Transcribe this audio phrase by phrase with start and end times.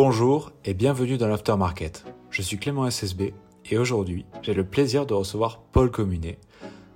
[0.00, 2.04] Bonjour et bienvenue dans l'Aftermarket.
[2.30, 3.34] Je suis Clément SSB
[3.68, 6.38] et aujourd'hui, j'ai le plaisir de recevoir Paul Communet,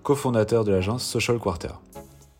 [0.04, 1.73] cofondateur de l'agence Social Quarter.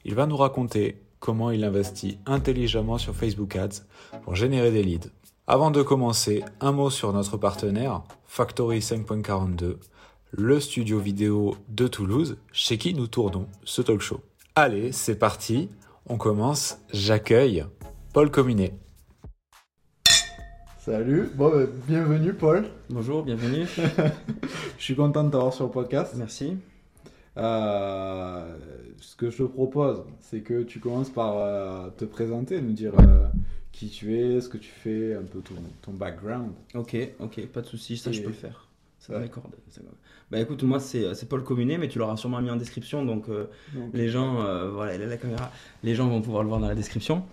[0.05, 3.83] Il va nous raconter comment il investit intelligemment sur Facebook Ads
[4.23, 5.11] pour générer des leads.
[5.49, 9.79] Avant de commencer, un mot sur notre partenaire, Factory 5.42,
[10.31, 14.21] le studio vidéo de Toulouse, chez qui nous tournons ce talk show.
[14.55, 15.71] Allez, c'est parti,
[16.07, 17.65] on commence, j'accueille
[18.13, 18.75] Paul Communet.
[20.85, 22.65] Salut, bon, bah, bienvenue Paul.
[22.91, 23.67] Bonjour, bienvenue.
[24.79, 26.15] Je suis content de t'avoir sur le podcast.
[26.17, 26.57] Merci.
[27.37, 28.57] Euh,
[28.99, 32.95] ce que je te propose, c'est que tu commences par euh, te présenter, nous dire
[32.99, 33.29] euh,
[33.71, 36.51] qui tu es, ce que tu fais, un peu ton, ton background.
[36.75, 38.67] Ok, ok, pas de souci, ça Et- je peux le faire.
[39.03, 39.29] Ça Ouais.
[40.31, 43.29] Bah écoute, moi c'est c'est Paul Communet, mais tu l'auras sûrement mis en description, donc
[43.29, 43.47] euh,
[43.93, 45.51] les gens, euh, voilà, la caméra,
[45.83, 47.25] les gens vont pouvoir le voir dans la description.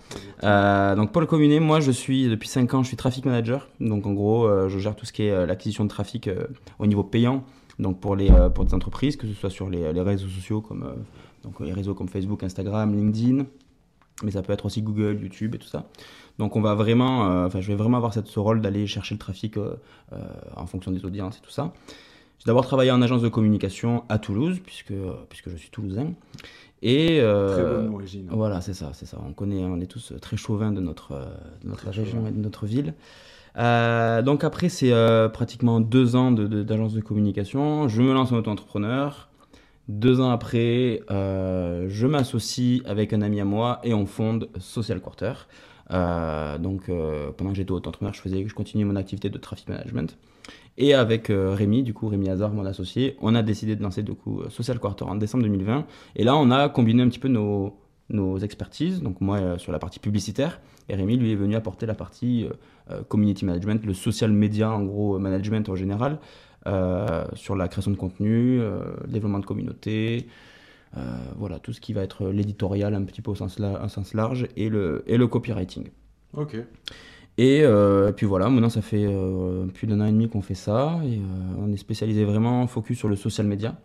[0.43, 4.07] Euh, donc Paul Communet, moi je suis depuis 5 ans, je suis traffic manager, donc
[4.07, 6.47] en gros euh, je gère tout ce qui est euh, l'acquisition de trafic euh,
[6.79, 7.43] au niveau payant,
[7.77, 10.61] donc pour, les, euh, pour des entreprises, que ce soit sur les, les réseaux sociaux
[10.61, 10.95] comme euh,
[11.43, 13.45] donc les réseaux comme Facebook, Instagram, LinkedIn,
[14.23, 15.87] mais ça peut être aussi Google, YouTube et tout ça.
[16.39, 19.13] Donc on va vraiment, euh, enfin je vais vraiment avoir cette, ce rôle d'aller chercher
[19.13, 19.75] le trafic euh,
[20.13, 20.17] euh,
[20.55, 21.73] en fonction des audiences et tout ça.
[22.39, 24.93] J'ai d'abord travaillé en agence de communication à Toulouse puisque
[25.29, 26.13] puisque je suis toulousain
[26.81, 28.27] et euh, Très bonne origine.
[28.31, 29.17] voilà, c'est ça, c'est ça.
[29.27, 31.11] On connaît, on est tous très chauvins de notre,
[31.61, 32.29] de notre région chauvin.
[32.29, 32.93] et de notre ville.
[33.57, 37.89] Euh, donc après, c'est euh, pratiquement deux ans de- de- d'agence de, communication.
[37.89, 39.27] Je me lance en auto-entrepreneur.
[39.89, 45.33] Deux ans après, je m'associe avec un ami à moi et on fonde Social Quarter.
[45.91, 49.69] Euh, donc euh, pendant que j'étais auto-entrepreneur, je faisais, je continuais mon activité de traffic
[49.69, 50.17] management.
[50.77, 54.03] Et avec euh, Rémi, du coup Rémi Hazard, mon associé, on a décidé de lancer
[54.03, 55.85] du coup Social Quarter en décembre 2020.
[56.15, 57.75] Et là, on a combiné un petit peu nos,
[58.41, 59.01] expertises.
[59.01, 62.47] Donc moi sur la partie publicitaire et Rémi lui est venu apporter la partie
[63.07, 66.17] community management, le social media en gros management en général,
[67.35, 68.61] sur la création de contenu,
[69.07, 70.25] développement de communauté.
[70.97, 71.01] Euh,
[71.37, 74.13] voilà, tout ce qui va être l'éditorial un petit peu au sens, la- au sens
[74.13, 75.89] large et le, et le copywriting.
[76.33, 76.55] Ok.
[77.37, 80.55] Et euh, puis voilà, maintenant ça fait euh, plus d'un an et demi qu'on fait
[80.55, 81.19] ça et euh,
[81.57, 83.77] on est spécialisé vraiment focus sur le social media.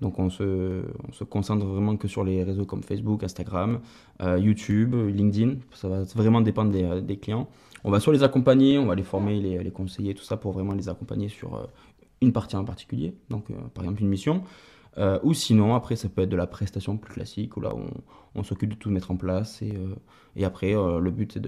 [0.00, 3.80] Donc on se, on se concentre vraiment que sur les réseaux comme Facebook, Instagram,
[4.20, 5.56] YouTube, LinkedIn.
[5.74, 7.48] Ça va vraiment dépendre des, des clients.
[7.84, 10.52] On va soit les accompagner, on va les former, les, les conseiller, tout ça pour
[10.52, 11.68] vraiment les accompagner sur
[12.20, 13.14] une partie en particulier.
[13.30, 14.42] Donc par exemple une mission.
[14.98, 17.86] Euh, ou sinon, après, ça peut être de la prestation plus classique, où là, on,
[18.34, 19.62] on s'occupe de tout mettre en place.
[19.62, 19.94] Et, euh,
[20.36, 21.42] et après, euh, le but, c'est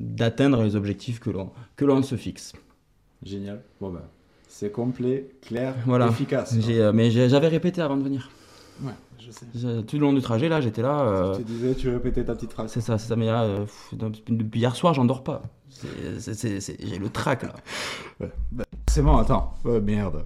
[0.00, 2.52] d'atteindre les objectifs que l'on que l'on se fixe.
[3.22, 3.62] Génial.
[3.80, 4.08] Bon, bah,
[4.48, 6.08] c'est complet, clair, Voilà.
[6.08, 6.54] efficace.
[6.68, 8.30] Euh, mais j'avais répété avant de venir.
[8.82, 9.46] Ouais, je sais.
[9.84, 11.32] Tout le long du trajet, là, j'étais là.
[11.36, 12.70] Tu disais, tu répétais ta petite phrase.
[12.70, 13.16] c'est ça, c'est ça.
[13.16, 13.94] Mais là, pff,
[14.28, 15.42] depuis hier soir, j'en dors pas.
[15.68, 17.54] J'ai le trac, là.
[18.88, 19.54] C'est bon, attends.
[19.64, 20.24] Oh, merde.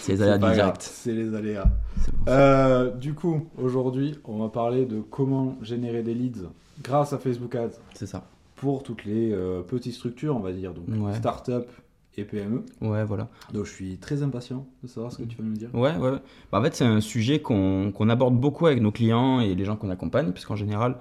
[0.00, 0.82] C'est les aléas du direct.
[0.82, 1.64] C'est les aléas.
[1.64, 2.24] Bon.
[2.32, 6.48] Euh, du coup, aujourd'hui, on va parler de comment générer des leads
[6.82, 8.24] grâce à Facebook Ads C'est ça.
[8.56, 11.14] pour toutes les euh, petites structures, on va dire, donc Ouais.
[11.14, 11.68] start-up
[12.16, 12.64] et PME.
[12.80, 13.28] Ouais, voilà.
[13.54, 15.68] Donc je suis très impatient de savoir ce que tu vas nous dire.
[15.74, 16.18] Ouais, ouais.
[16.50, 19.64] Bah, en fait, c'est un sujet qu'on qu'on aborde beaucoup avec nos clients et les
[19.64, 20.96] gens qu'on accompagne, parce qu'en général,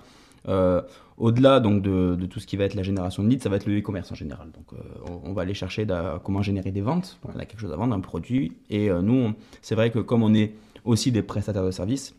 [1.20, 3.66] au-delà donc de, tout ce qui va être la génération de leads, ça va être
[3.66, 4.50] le e-commerce en général.
[4.52, 5.86] Donc, euh, on, va aller chercher
[6.24, 7.20] comment générer des ventes.
[7.26, 8.54] On a quelque chose à vendre, un produit.
[8.70, 10.54] Et euh, nous, c'est vrai que comme on est
[10.86, 12.16] aussi des prestataires de services,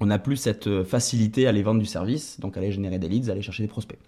[0.00, 3.08] on a plus cette euh, facilité à aller vendre du service, donc aller générer des
[3.08, 3.98] leads, aller chercher des prospects.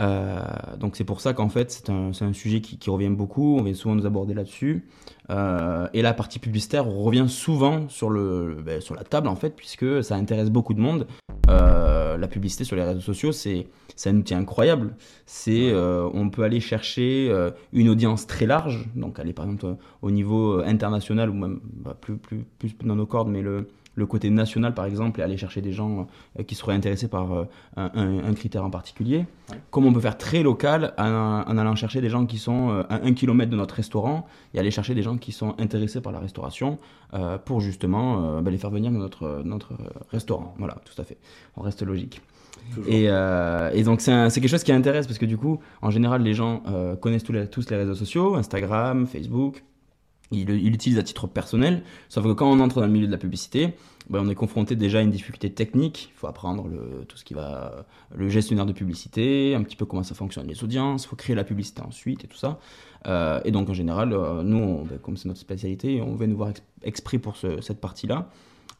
[0.00, 0.40] Euh,
[0.78, 3.74] donc c'est pour ça qu'en fait c'est un, un sujet qui, revient beaucoup, on vient
[3.74, 4.86] souvent nous aborder là-dessus.
[5.30, 9.54] Euh, et la partie publicitaire revient souvent sur, le, ben, sur la table en fait,
[9.54, 11.06] puisque ça intéresse beaucoup de monde.
[11.48, 13.66] Euh, la publicité sur les réseaux sociaux, c'est
[14.06, 14.94] un outil incroyable.
[15.26, 17.32] C'est on peut aller chercher
[17.72, 22.16] une audience très large, donc aller par exemple au niveau international ou même bah, plus,
[22.16, 25.60] plus, plus dans nos cordes, mais le, le côté national par exemple, et aller chercher
[25.60, 26.06] des gens
[26.38, 27.44] euh, qui seraient intéressés par euh,
[27.76, 29.26] un, un- un critère en particulier.
[29.50, 29.58] Ouais.
[29.70, 32.82] Comme on peut faire très local en, en allant chercher des gens qui sont euh,
[32.88, 36.12] à un kilomètre de notre restaurant et aller chercher des gens qui sont intéressés par
[36.12, 36.78] la restauration
[37.14, 39.72] euh, pour justement euh, bah, les faire venir dans notre, notre
[40.10, 40.54] restaurant.
[40.58, 41.18] Voilà, tout à fait.
[41.56, 42.20] On reste logique.
[42.86, 46.22] Et, euh, et donc c'est quelque chose qui intéresse parce que du coup, en général,
[46.22, 46.62] les gens
[47.00, 49.64] connaissent tous les, tous les réseaux sociaux, Instagram, Facebook.
[50.32, 53.18] Ils l'utilisent à titre personnel, sauf que quand on entre dans le milieu de la
[53.18, 53.74] publicité,
[54.08, 56.10] ben, on est confronté déjà à une difficulté technique.
[56.14, 57.84] Il faut apprendre le, tout ce qui va,
[58.14, 61.34] le gestionnaire de publicité, un petit peu comment ça fonctionne les audiences, il faut créer
[61.34, 62.60] la publicité ensuite et tout ça.
[63.08, 66.36] Euh, et donc en général, euh, nous, ben, comme c'est notre spécialité, on va nous
[66.36, 68.30] voir ex- exprès pour ce- cette partie-là.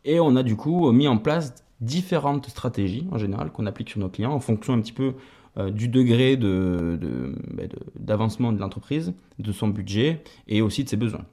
[0.04, 3.98] Et on a du coup mis en place différentes stratégies en général qu'on applique sur
[3.98, 5.14] nos clients en fonction un petit peu
[5.58, 10.84] euh, du degré de, de- bah, de- d'avancement de l'entreprise, de son budget et aussi
[10.84, 11.24] de ses besoins.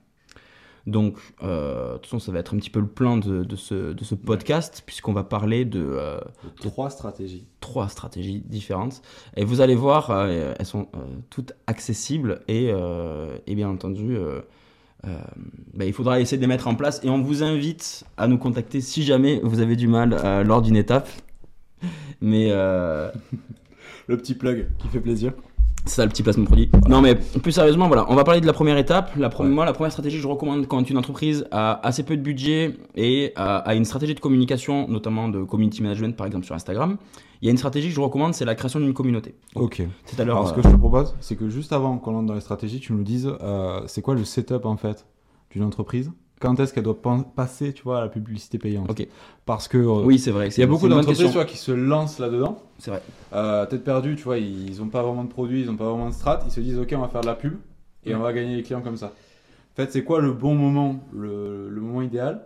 [0.87, 3.55] Donc, euh, de toute façon, ça va être un petit peu le plan de, de
[3.57, 6.17] ce, de ce podcast, puisqu'on va parler de euh,
[6.61, 7.45] Trois stratégies.
[7.59, 9.01] trois stratégies différentes.
[9.35, 10.87] Et vous allez voir, euh, elles sont
[11.29, 12.71] toutes accessibles et,
[13.47, 14.17] et bien entendu,
[15.03, 17.01] bah, il faudra essayer de les mettre en place.
[17.03, 20.77] Et on vous invite à nous contacter si jamais vous avez du mal lors d'une
[20.77, 21.09] étape.
[22.21, 22.47] Mais
[24.07, 25.33] Le petit plug qui fait plaisir.
[25.87, 26.69] C'est ça le petit placement produit.
[26.87, 29.11] Non mais plus sérieusement, voilà, on va parler de la première étape.
[29.17, 29.49] La pre- Ouais.
[29.49, 33.31] Moi, la première stratégie, je recommande quand une entreprise a assez peu de budget et
[33.35, 36.97] a, a une stratégie de communication, notamment de community management par exemple sur Instagram.
[37.41, 39.35] Il y a une stratégie que je recommande, c'est la création d'une communauté.
[39.55, 39.83] Ok.
[40.05, 40.37] C'est à l'heure.
[40.37, 42.41] Alors, ce euh, que je te propose, c'est que juste avant qu'on entre dans les
[42.41, 45.05] stratégies, tu nous dises euh, c'est quoi le setup en fait
[45.51, 46.11] d'une entreprise?
[46.39, 46.99] Quand est-ce qu'elle doit
[47.35, 49.07] passer, tu vois, à la publicité payante Ok.
[49.45, 50.49] Parce que euh, Oui, c'est vrai.
[50.49, 52.61] il y a beaucoup d'entreprises, qui se lancent là-dedans.
[52.77, 53.01] C'est vrai.
[53.33, 56.09] Euh, tête perdue, tu vois, ils ont pas vraiment de produits, ils ont pas vraiment
[56.09, 56.41] de strat.
[56.45, 57.55] Ils se disent ok, on va faire de la pub
[58.05, 59.07] et on va gagner les clients comme ça.
[59.07, 62.45] En fait, c'est quoi le bon moment, le, le moment idéal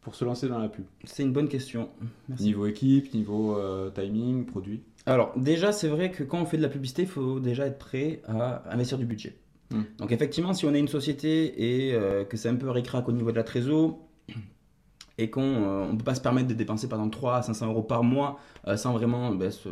[0.00, 0.84] pour se lancer dans la pub?
[1.04, 1.88] C'est une bonne question.
[2.28, 2.44] Merci.
[2.44, 4.82] Niveau équipe, niveau euh, timing, produit.
[5.06, 7.78] Alors, déjà, c'est vrai que quand on fait de la publicité, il faut déjà être
[7.78, 9.36] prêt à investir du budget.
[9.72, 9.84] Hmm.
[9.98, 13.12] Donc, effectivement, si on est une société et euh, que c'est un peu ric-rac au
[13.12, 13.98] niveau de la trésor
[15.18, 17.82] et qu'on ne peut pas se permettre de dépenser par exemple 3 à 500 euros
[17.82, 19.68] par mois euh, sans vraiment ben, se,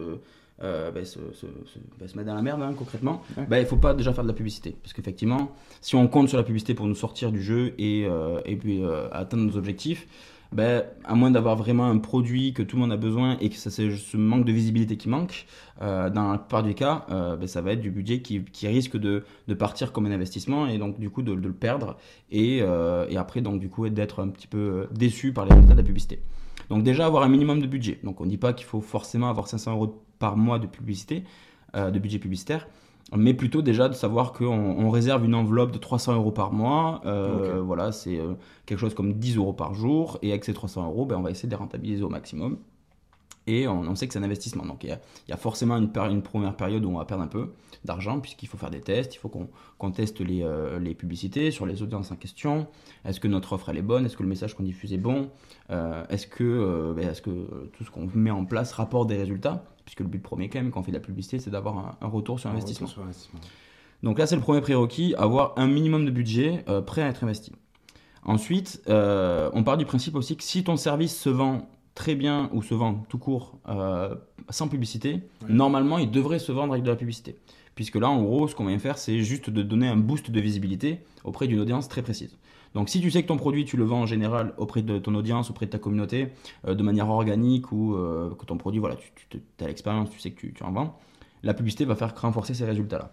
[0.63, 3.65] euh, ben, se, se- se- ben, se mettre dans la merde hein, concrètement, il ne
[3.65, 4.77] faut pas déjà faire de la publicité.
[4.83, 8.41] Parce qu'effectivement, si on compte sur la publicité pour nous sortir du jeu et, euh,
[8.45, 10.07] et puis euh, atteindre nos objectifs,
[10.53, 13.57] ben, à moins d'avoir vraiment un produit que tout le monde a besoin et que
[13.57, 15.47] ça, c'est ce manque de visibilité qui manque,
[15.81, 18.67] euh, dans la plupart des cas, euh, ben, ça va être du budget qui, qui
[18.67, 21.97] risque de, de partir comme un investissement et donc du coup de, de le perdre
[22.33, 25.75] et, euh, et après donc du coup d'être un petit peu déçu par les résultats
[25.75, 26.21] de la publicité.
[26.69, 28.01] Donc déjà avoir un minimum de budget.
[28.03, 31.25] Donc on ne dit pas qu'il faut forcément avoir 500 euros par mois de publicité,
[31.75, 32.67] de budget publicitaire,
[33.17, 37.01] mais plutôt déjà de savoir qu'on on réserve une enveloppe de 300 euros par mois.
[37.07, 37.61] Euh.
[37.61, 38.35] Voilà, c'est euh,
[38.67, 40.19] quelque chose comme 10 euros par jour.
[40.23, 42.59] Et avec ces 300 euros, ben, on va essayer de les rentabiliser au maximum.
[43.47, 44.65] Et on, on sait que c'est un investissement.
[44.65, 45.91] Donc il y a, il y a forcément une,
[46.23, 47.53] première période où on va perdre un peu
[47.85, 51.67] d'argent, puisqu'il faut faire des tests, il faut qu'on teste les, euh, les publicités sur
[51.67, 52.69] les audiences en question.
[53.05, 54.07] Est-ce que notre offre elle est bonne?
[54.07, 55.31] Est-ce que le message qu'on diffuse est bon?
[55.71, 59.65] Est-ce que, ben, est-ce que tout ce qu'on met en place rapporte des résultats?
[59.91, 61.97] Puisque le but premier quand même quand on fait de la publicité, c'est d'avoir un,
[62.01, 62.87] un retour sur Un investissement.
[62.87, 63.41] retour sur investissement.
[64.05, 67.25] Donc là, c'est le premier prérequis, avoir un minimum de budget euh, prêt à être
[67.25, 67.51] investi.
[68.23, 72.51] Ensuite, euh, on part du principe aussi que si ton service se vend très bien
[72.53, 74.15] ou se vend tout court euh,
[74.49, 77.35] sans publicité, normalement, il devrait se vendre avec de la publicité.
[77.75, 80.41] Puisque là, en gros, ce qu'on vient faire, c'est juste de donner un boost de
[80.41, 82.39] visibilité auprès d'une audience très précise.
[82.75, 85.15] Donc si tu sais que ton produit, tu le vends en général auprès de ton
[85.15, 86.29] audience, auprès de ta communauté,
[86.67, 90.31] euh, de manière organique ou euh, que ton produit, voilà, tu, as l'expérience, tu sais
[90.31, 90.99] que tu, en vends,
[91.43, 93.11] la publicité va faire renforcer ces résultats-là.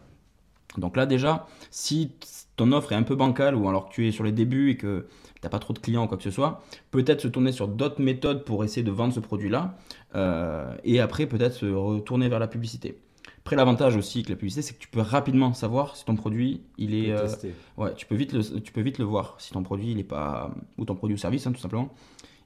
[0.77, 2.11] Donc là déjà, si
[2.55, 4.77] ton offre est un peu bancale ou alors que tu es sur les débuts et
[4.77, 6.61] que tu n'as pas trop de clients ou quoi que ce soit,
[6.91, 9.75] peut-être se tourner sur d'autres méthodes pour essayer de vendre ce produit-là
[10.15, 12.99] euh, et après peut-être se retourner vers la publicité.
[13.47, 16.59] Après l'avantage aussi avec la publicité, c'est que tu peux rapidement savoir si ton produit
[16.77, 17.29] il est, euh.
[17.77, 20.03] Ouais, tu peux vite le, tu peux vite le voir si ton produit il est
[20.03, 21.87] pas ou ton produit ou service hein, tout simplement,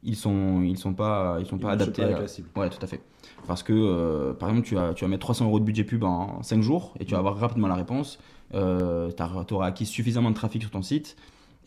[0.03, 2.03] ils sont ils sont pas ils sont pas adaptés.
[2.03, 2.49] pas à- la cible.
[2.55, 3.01] Ouais, tout à fait.
[3.47, 6.03] Parce que euh, par exemple, tu vas tu vas mettre 300 euros de budget pub
[6.03, 8.19] en 5 jours et tu vas avoir rapidement la réponse.
[8.53, 11.17] Euh, tu auras acquis suffisamment de trafic sur ton site.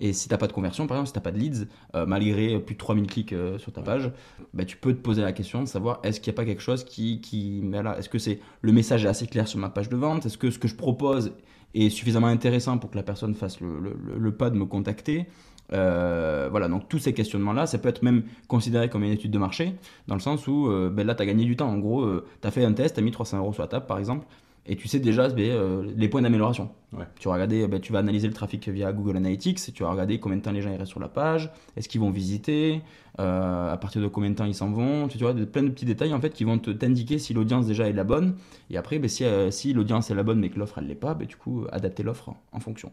[0.00, 1.66] Et si tu n'as pas de conversion, par exemple, si tu n'as pas de leads,
[1.94, 4.10] euh, malgré plus de 3000 clics euh, sur ta page,
[4.52, 6.62] bah, tu peux te poser la question de savoir est-ce qu'il n'y a pas quelque
[6.62, 7.20] chose qui.
[7.20, 10.26] qui là, est-ce que c'est le message est assez clair sur ma page de vente?
[10.26, 11.32] Est-ce que ce que je propose
[11.74, 14.64] est suffisamment intéressant pour que la personne fasse le, le- le- le pas de me
[14.66, 15.26] contacter?
[15.72, 19.38] Euh, Voilà, donc tous ces questionnements-là, ça peut être même considéré comme une étude de
[19.38, 19.74] marché,
[20.08, 21.68] dans le sens où euh, ben là, tu as gagné du temps.
[21.68, 22.06] En gros,
[22.42, 24.26] tu as fait un test, tu as mis 300 euros sur la table, par exemple,
[24.66, 26.70] et tu sais déjà ben, euh, les points d'amélioration.
[26.92, 27.04] Ouais.
[27.18, 30.18] Tu vas regarder, ben, tu vas analyser le trafic via Google Analytics, tu vas regarder
[30.20, 32.80] combien de temps les gens ils restent sur la page, est-ce qu'ils vont visiter,
[33.20, 35.84] euh, à partir de combien de temps ils s'en vont, tu vois, plein de petits
[35.84, 38.36] détails en fait qui vont t'indiquer si l'audience déjà est la bonne,
[38.70, 40.94] et après ben, si, euh, si l'audience est la bonne mais que l'offre elle l'est
[40.94, 42.90] pas, du coup adapter l'offre en, fonction.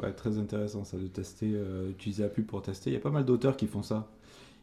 [0.00, 1.52] Ouais, très intéressant ça de tester,
[1.90, 2.90] utiliser la pub pour tester.
[2.90, 4.06] Il y a pas mal d'auteurs qui font ça.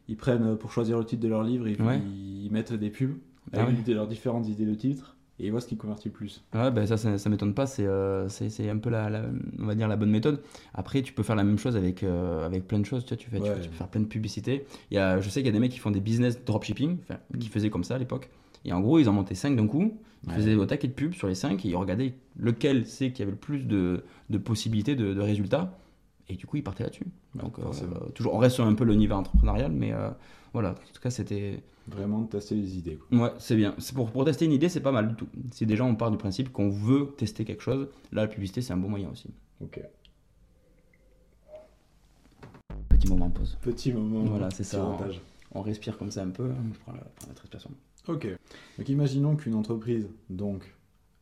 [0.07, 1.99] Ils prennent pour choisir le titre de leur livre, ils, Ouais.
[1.99, 3.15] ils mettent des pubs
[3.51, 3.93] Ah avec ouais.
[3.93, 6.43] leurs différentes idées de titres et voient ce qui convertit le plus.
[6.53, 8.27] Ouais, ben ça, ça, ça m'étonne pas, c'est euh,
[8.69, 9.25] un peu la, la-
[9.59, 10.41] on va dire la bonne méthode.
[10.73, 13.17] Après, tu peux faire la même chose avec, euh, avec plein de choses, tu, vois,
[13.17, 14.65] tu, fais, tu peux faire plein de publicités.
[14.91, 16.97] Il y a, je sais qu'il y a des mecs qui font des business dropshipping,
[17.03, 18.29] enfin, qui faisaient comme ça à l'époque.
[18.65, 20.35] Et en gros, ils en montaient 5 d'un coup, ils Ouais.
[20.35, 23.31] faisaient au taquet de pub sur les 5 et ils regardaient lequel c'est qui avait
[23.31, 25.77] le plus de, de possibilités de, de résultats.
[26.29, 27.07] Et du coup, ils partaient là-dessus.
[27.35, 27.63] Donc, euh,
[28.15, 29.91] toujours, on reste sur un peu le niveau entrepreneurial, mais
[30.53, 31.61] voilà, en tout cas, c'était.
[31.87, 32.95] Vraiment de tester les idées.
[32.97, 33.17] Quoi.
[33.17, 33.75] Ouais, c'est bien.
[33.77, 35.27] C'est pour, pour tester une idée, c'est pas mal du tout.
[35.51, 38.71] Si déjà on part du principe qu'on veut tester quelque chose, là, la publicité, c'est
[38.71, 39.29] un bon moyen aussi.
[39.59, 39.81] Ok.
[42.87, 43.57] Petit moment de pause.
[43.61, 44.23] Petit moment.
[44.23, 44.97] Voilà, c'est ça.
[45.55, 46.49] On respire comme ça un peu.
[46.73, 47.71] Je prends la, prends la respiration.
[48.07, 48.27] Ok.
[48.77, 50.73] Donc imaginons qu'une entreprise donc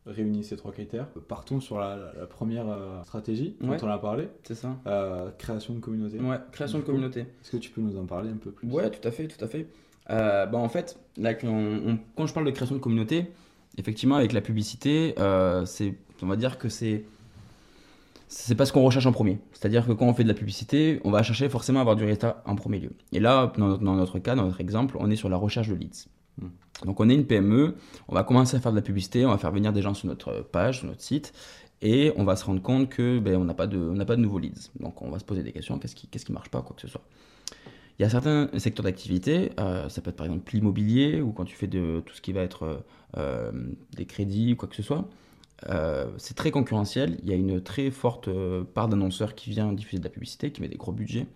[0.06, 1.06] réunit ces trois critères.
[1.28, 1.96] Partons sur la,
[2.28, 3.82] première euh, stratégie dont Ouais.
[3.84, 4.28] on a parlé.
[4.42, 6.18] C'est ça Euh, création de communauté.
[6.18, 7.20] Ouais, création de coup, communauté.
[7.20, 8.68] Est-ce que tu peux nous en parler un peu plus?
[8.68, 9.68] Ouais, tout à fait, tout à fait.
[10.10, 13.26] Euh, bah, en fait, là, quand, on- quand je parle de création de communauté,
[13.78, 17.04] effectivement, avec la publicité, euh, c'est, on va dire que c'est,
[18.28, 19.38] c'est pas ce qu'on recherche en premier.
[19.52, 22.02] C'est-à-dire que quand on fait de la publicité, on va chercher forcément à avoir du
[22.04, 22.90] résultat en premier lieu.
[23.12, 25.68] Et là, dans, notre- dans notre cas, dans notre exemple, on est sur la recherche
[25.68, 26.08] de leads.
[26.38, 26.48] Hmm.
[26.84, 27.76] Donc, on est une PME,
[28.08, 30.06] on va commencer à faire de la publicité, on va faire venir des gens sur
[30.08, 31.32] notre page, sur notre site,
[31.82, 34.38] et on va se rendre compte que ben, on n'a pas de, pas de nouveaux
[34.38, 34.70] leads.
[34.80, 36.88] Donc, on va se poser des questions qu'est-ce qui, qui marche pas, quoi que ce
[36.88, 37.02] soit.
[37.98, 41.44] Il y a certains secteurs d'activité, euh, ça peut être par exemple l'immobilier ou quand
[41.44, 42.76] tu fais de tout ce qui va être euh,
[43.18, 43.52] euh,
[43.94, 45.08] des crédits ou quoi que ce soit.
[45.68, 47.18] euh, c'est très concurrentiel.
[47.22, 50.52] Il y a une très forte euh, part d'annonceurs qui vient diffuser de la publicité,
[50.52, 51.26] qui met des gros budgets.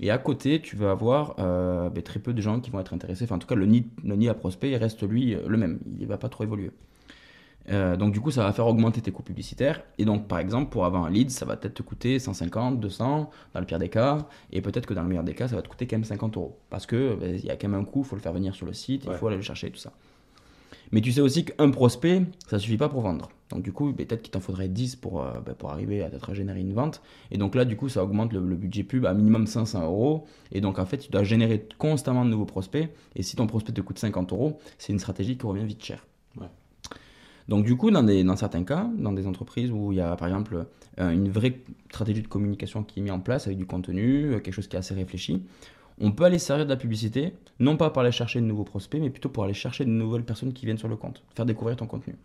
[0.00, 2.94] Et à côté, tu vas avoir euh, ben, très peu de gens qui vont être
[2.94, 3.24] intéressés.
[3.24, 5.56] Enfin, en tout cas, le nid, le nid à prospect il reste lui euh, le
[5.56, 5.80] même.
[5.98, 6.70] Il ne va pas trop évoluer.
[7.70, 9.82] Euh, donc du coup, ça va faire augmenter tes coûts publicitaires.
[9.98, 13.30] Et donc, par exemple, pour avoir un lead, ça va peut-être te coûter 150, 200,
[13.52, 14.26] dans le pire des cas.
[14.52, 16.36] Et peut-être que dans le meilleur des cas, ça va te coûter quand même 50
[16.36, 16.58] euros.
[16.70, 18.54] Parce que ben, il y a quand même un coût, il faut le faire venir
[18.54, 19.16] sur le site, il Ouais.
[19.16, 19.92] faut aller le chercher, tout ça.
[20.92, 23.28] Mais tu sais aussi qu'un prospect, ça suffit pas pour vendre.
[23.50, 26.08] Donc du coup, ben, peut-être qu'il t'en faudrait 10 pour, euh, ben, pour arriver à
[26.08, 27.02] peut-être à générer une vente.
[27.30, 30.26] Et donc là, du coup, ça augmente le, le budget pub à minimum 500 euros.
[30.52, 32.88] Et donc en fait, tu dois générer constamment de nouveaux prospects.
[33.16, 36.06] Et si ton prospect te coûte 50 euros, c'est une stratégie qui revient vite cher.
[36.40, 36.48] Ouais.
[37.48, 40.14] Donc du coup, dans, des, dans certains cas, dans des entreprises où il y a
[40.16, 40.66] par exemple
[41.00, 44.40] euh, une vraie stratégie de communication qui est mise en place avec du contenu, euh,
[44.40, 45.42] quelque chose qui est assez réfléchi,
[46.00, 49.00] on peut aller servir de la publicité, non pas pour aller chercher de nouveaux prospects,
[49.00, 51.76] mais plutôt pour aller chercher de nouvelles personnes qui viennent sur le compte, faire découvrir
[51.76, 52.16] ton contenu.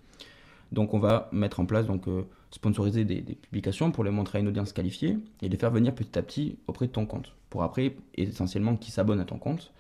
[0.72, 4.40] Donc on va mettre en place, donc euh, sponsoriser des, des publications pour les montrer
[4.40, 7.34] à une audience qualifiée et les faire venir petit à petit auprès de ton compte,
[7.50, 9.72] pour après essentiellement qu'ils s'abonnent à ton compte.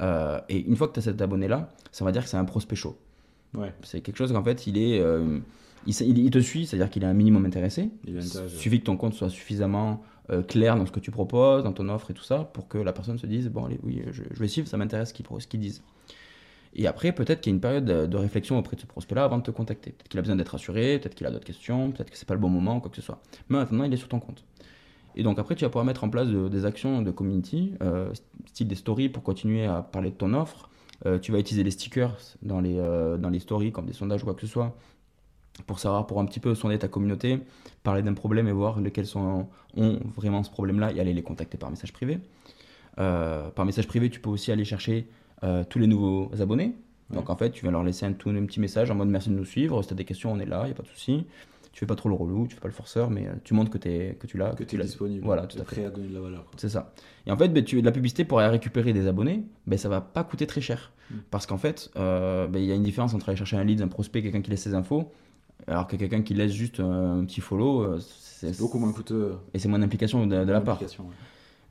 [0.00, 2.44] Euh, et une fois que tu as cet abonné-là, ça va dire que c'est un
[2.44, 2.96] prospect chaud.
[3.54, 3.72] Ouais.
[3.82, 5.38] C'est quelque chose qu'en fait, il est, euh,
[5.86, 7.90] il, te suit, c'est-à-dire qu'il est un minimum intéressé.
[8.06, 10.02] Il Il suffit que ton compte soit suffisamment
[10.46, 12.92] clair dans ce que tu proposes, dans ton offre et tout ça, pour que la
[12.92, 15.82] personne se dise bon allez, oui, je, vais suivre, ça m'intéresse ce qu'ils qu'ils disent.
[16.74, 19.38] Et après, peut-être qu'il y a une période de, réflexion auprès de ce prospect-là avant
[19.38, 19.90] de te contacter.
[19.90, 22.34] Peut-être qu'il a besoin d'être rassuré, peut-être qu'il a d'autres questions, peut-être que c'est pas
[22.34, 23.20] le bon moment, quoi que ce soit.
[23.48, 24.44] Mais maintenant, il est sur ton compte.
[25.16, 28.12] Et donc après, tu vas pouvoir mettre en place de- des actions de community, euh,
[28.46, 30.70] style des stories pour continuer à parler de ton offre.
[31.06, 34.22] Euh, tu vas utiliser les stickers dans les, euh, dans les stories, comme des sondages
[34.22, 34.76] ou quoi que ce soit,
[35.66, 37.40] pour savoir, pour un petit peu sonder ta communauté,
[37.82, 41.58] parler d'un problème et voir lesquels sont, ont vraiment ce problème-là et aller les contacter
[41.58, 42.20] par message privé.
[42.98, 45.08] Euh, par message privé, tu peux aussi aller chercher
[45.44, 46.74] euh, tous les nouveaux abonnés.
[47.10, 49.30] Donc en fait, tu vas leur laisser un, tout, un petit message en mode merci
[49.30, 49.80] de nous suivre.
[49.82, 51.24] Si tu as des questions, on est là, il n'y a pas de souci.
[51.72, 53.70] Tu fais pas trop le relou, tu fais pas le forceur, mais euh, tu montres
[53.70, 54.50] que, que tu l'as.
[54.50, 54.84] Que tu tu es l'as.
[54.84, 55.24] disponible.
[55.24, 55.76] Voilà, tout à fait.
[55.76, 56.44] prêt à donner de la valeur.
[56.56, 56.92] C'est ça.
[57.26, 59.88] Et en fait, ben, tu, de la publicité pour aller récupérer des abonnés, ben, ça
[59.88, 60.92] va pas coûter très cher.
[61.10, 61.14] Mm.
[61.30, 63.80] Parce qu'en fait, euh, ben, il y a une différence entre aller chercher un lead,
[63.80, 65.12] un prospect, quelqu'un qui laisse ses infos,
[65.66, 69.34] alors que quelqu'un qui laisse juste un petit follow, euh, c'est Beaucoup moins coûteux.
[69.52, 70.80] et c'est moins d'implication de, de la part.
[70.80, 70.88] Ouais.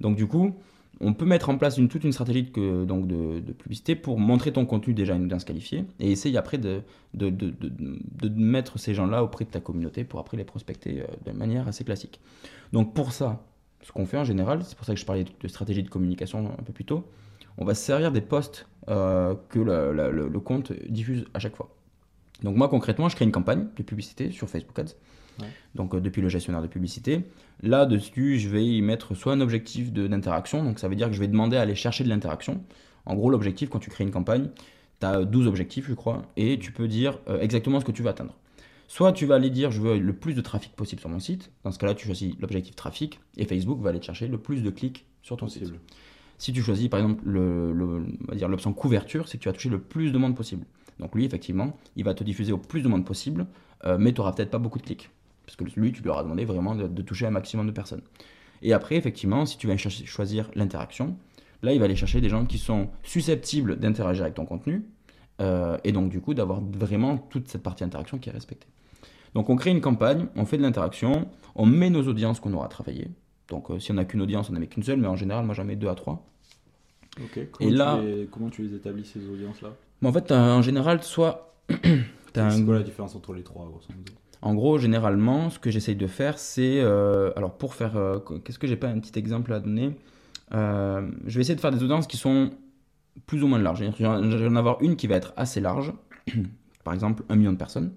[0.02, 0.54] Donc du coup,
[1.00, 4.20] on peut mettre en place une, toute une stratégie de, donc de, de publicité pour
[4.20, 6.82] montrer ton contenu déjà à une audience qualifiée et essayer après de,
[8.36, 11.84] mettre ces gens-là auprès de ta communauté pour après les prospecter euh, de manière assez
[11.84, 12.20] classique.
[12.74, 13.44] Donc pour ça,
[13.84, 16.52] ce qu'on fait en général, c'est pour ça que je parlais de, stratégie de communication
[16.60, 17.04] un peu plus tôt,
[17.58, 21.40] on va se servir des posts euh, que le, le- le- le compte diffuse à
[21.40, 21.70] chaque fois.
[22.44, 24.94] Donc moi concrètement, je crée une campagne de publicité sur Facebook Ads.
[25.40, 25.48] Ouais.
[25.76, 27.24] Donc euh, depuis le gestionnaire de publicité,
[27.64, 31.20] Là-dessus, je vais y mettre soit un objectif d'interaction, donc ça veut dire que je
[31.20, 32.64] vais demander à aller chercher de l'interaction.
[33.08, 34.50] En gros, l'objectif, quand tu crées une campagne,
[35.00, 38.04] tu as 12 objectifs, je crois, et tu peux dire euh, exactement ce que tu
[38.04, 38.36] veux atteindre.
[38.88, 41.52] Soit tu vas aller dire je veux le plus de trafic possible sur mon site,
[41.64, 44.62] dans ce cas-là, tu choisis l'objectif trafic, et Facebook va aller te chercher le plus
[44.62, 45.64] de clics sur ton site.
[46.38, 48.06] Si tu choisis par exemple le- le-
[48.48, 50.64] l'option couverture, c'est que tu vas toucher le plus de monde possible.
[51.00, 53.46] Donc lui, effectivement, il va te diffuser au plus de monde possible,
[53.86, 55.10] euh, mais tu n'auras peut-être pas beaucoup de clics.
[55.46, 58.02] Parce que lui, tu lui auras demandé vraiment de, de toucher un maximum de personnes.
[58.62, 61.16] Et après, effectivement, si tu vas choisir l'interaction,
[61.62, 64.84] là, il va aller chercher des gens qui sont susceptibles d'interagir avec ton contenu,
[65.40, 68.68] euh, et donc du coup d'avoir vraiment toute cette partie interaction qui est respectée.
[69.36, 72.68] Donc on crée une campagne, on fait de l'interaction, on met nos audiences qu'on aura
[72.68, 73.12] travaillées.
[73.48, 75.46] Donc euh, si on n'a qu'une audience, on n'en met qu'une seule, mais en général,
[75.46, 76.26] moi j'en mets deux à trois.
[77.22, 77.40] Ok.
[77.52, 79.70] Comment, là- tu les, comment tu les établis ces audiences-là?
[80.02, 84.14] Mais en fait, en général, soit C'est quoi la différence entre les trois, grosso modo?
[84.44, 86.80] En gros, généralement, ce que j'essaye de faire, c'est.
[86.80, 87.98] euh, alors, pour faire.
[87.98, 89.96] euh, Qu'est-ce que j'ai pas un petit exemple à donner?
[90.54, 92.52] Euh, Je vais essayer de faire des audiences qui sont
[93.26, 93.84] plus ou moins larges.
[93.98, 95.92] Je vais en avoir une qui va être assez large.
[96.84, 97.94] Par exemple, 1 million de personnes.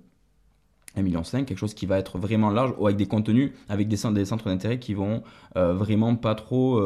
[0.97, 3.97] 1,5 million, quelque chose qui va être vraiment large, ou avec des contenus, avec des,
[3.97, 5.23] centres- d'intérêt qui vont
[5.54, 6.83] vraiment pas trop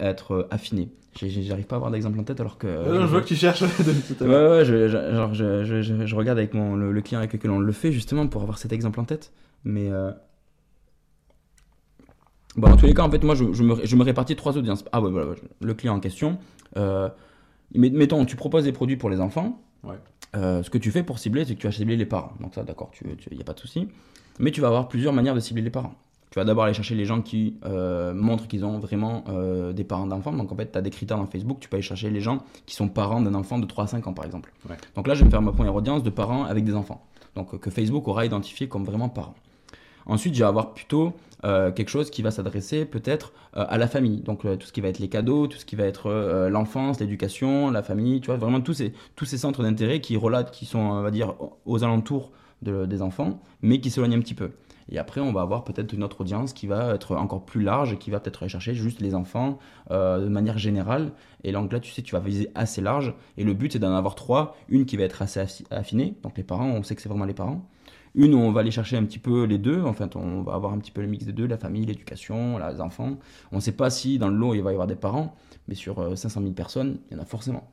[0.00, 0.88] être affinés.
[1.18, 2.66] J'arrive pas à avoir d'exemple en tête alors que.
[2.66, 3.60] Euh, Je vois que tu cherches
[4.18, 7.00] tout à Ouais, ouais, je, genre, je, je- je- je regarde avec mon, le, le
[7.02, 9.32] client avec lequel on le fait justement pour avoir cet exemple en tête.
[9.64, 9.90] Mais.
[9.90, 10.10] euh,
[12.56, 14.84] Bon, dans tous les cas, en fait, moi, je, me, répartis trois audiences.
[14.92, 16.38] Ah, ouais, voilà, le client en question.
[16.78, 17.08] euh,
[17.74, 19.60] met- mettons, tu proposes des produits pour les enfants.
[19.84, 19.96] Ouais.
[20.34, 22.32] Euh, ce que tu fais pour cibler, c'est que tu vas cibler les parents.
[22.40, 23.88] Donc, ça, d'accord, il n'y a pas de souci.
[24.38, 25.94] Mais tu vas avoir plusieurs manières de cibler les parents.
[26.30, 29.84] Tu vas d'abord aller chercher les gens qui euh, montrent qu'ils ont vraiment euh, des
[29.84, 30.32] parents d'enfants.
[30.32, 31.58] Donc, en fait, tu as des critères dans Facebook.
[31.60, 34.06] Tu peux aller chercher les gens qui sont parents d'un enfant de 3 à 5
[34.08, 34.52] ans, par exemple.
[34.68, 34.76] Ouais.
[34.96, 37.06] Donc là, je vais me faire ma première audience de parents avec des enfants.
[37.36, 39.34] Donc, que Facebook aura identifié comme vraiment parents.
[40.04, 41.12] Ensuite, je vais avoir plutôt
[41.44, 44.20] euh, quelque chose qui va s'adresser peut-être à la famille.
[44.20, 46.10] Donc, tout ce qui va être les cadeaux, tout ce qui va être
[46.50, 50.50] l'enfance, l'éducation, la famille, tu vois, vraiment tous ces, tous ces centres d'intérêt qui relatent,
[50.50, 52.30] qui sont, on va dire, aux alentours
[52.62, 54.50] de- des enfants, mais qui s'éloignent un petit peu.
[54.88, 57.92] Et après, on va avoir peut-être une autre audience qui va être encore plus large
[57.92, 59.58] et qui va peut-être aller chercher juste les enfants
[59.90, 61.12] euh, de manière générale.
[61.42, 63.14] Et donc là, tu sais, tu vas viser assez large.
[63.36, 64.56] Et le but, c'est d'en avoir trois.
[64.68, 67.24] Une qui va être assez affi- affinée, donc les parents, on sait que c'est vraiment
[67.24, 67.68] les parents.
[68.14, 70.54] Une où on va aller chercher un petit peu les deux, en fait, on va
[70.54, 73.18] avoir un petit peu le mix des deux, la famille, l'éducation, les enfants.
[73.52, 75.34] On ne sait pas si dans le lot il va y avoir des parents,
[75.68, 77.70] mais sur euh, 500 000 personnes, il y en a forcément.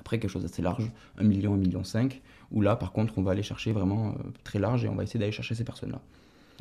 [0.00, 3.22] Après, quelque chose d'assez large, 1 million, 1 million 5, où là, par contre, on
[3.22, 6.02] va aller chercher vraiment euh, très large et on va essayer d'aller chercher ces personnes-là.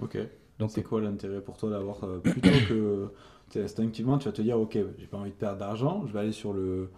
[0.01, 0.17] Ok.
[0.59, 3.09] Donc, C'est quoi l'intérêt pour toi d'avoir euh, plutôt que
[3.55, 6.31] instinctivement tu vas te dire ok j'ai pas envie de perdre d'argent je vais aller
[6.31, 6.89] sur le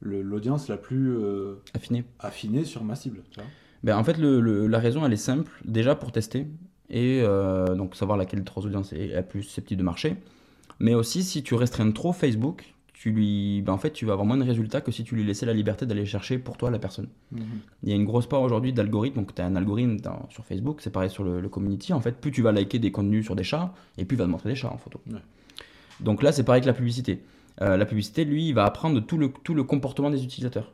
[0.00, 2.04] l'audience la plus euh, affiné.
[2.18, 3.48] affinée sur ma cible tu vois
[3.84, 5.52] Ben, en fait, le- le- la raison, elle est simple.
[5.64, 6.46] Déjà pour tester
[6.88, 10.16] et euh, donc savoir laquelle des trois audiences est la plus susceptible de marcher.
[10.80, 14.26] Mais aussi, si tu restreins trop Facebook, tu lui, ben, en fait, tu vas avoir
[14.26, 16.78] moins de résultats que si tu lui laissais la liberté d'aller chercher pour toi la
[16.78, 17.08] personne.
[17.82, 19.16] Il y a une grosse part aujourd'hui d'algorithme.
[19.20, 21.94] Donc, tu as un algorithme dans- sur Facebook, c'est pareil sur le, le community.
[21.94, 24.26] En fait, plus tu vas liker des contenus sur des chats, et plus il va
[24.26, 25.00] te montrer des chats en photo.
[25.10, 25.16] Ouais.
[26.00, 27.20] Donc là, c'est pareil que la publicité.
[27.62, 30.70] Euh, la publicité, lui, il va apprendre tout le, tout le comportement des utilisateurs.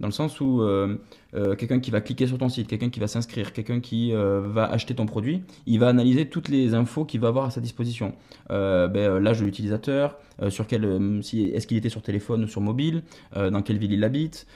[0.00, 0.96] Dans le sens où euh,
[1.34, 4.40] euh, quelqu'un qui va cliquer sur ton site, quelqu'un qui va s'inscrire, quelqu'un qui euh,
[4.40, 7.60] va acheter ton produit, il va analyser toutes les infos qu'il va avoir à sa
[7.60, 8.14] disposition.
[8.48, 10.16] Ben, L'âge de l'utilisateur,
[10.50, 13.02] sur quel, si, est-ce qu'il était sur téléphone ou sur mobile,
[13.34, 14.46] dans quelle ville il habite,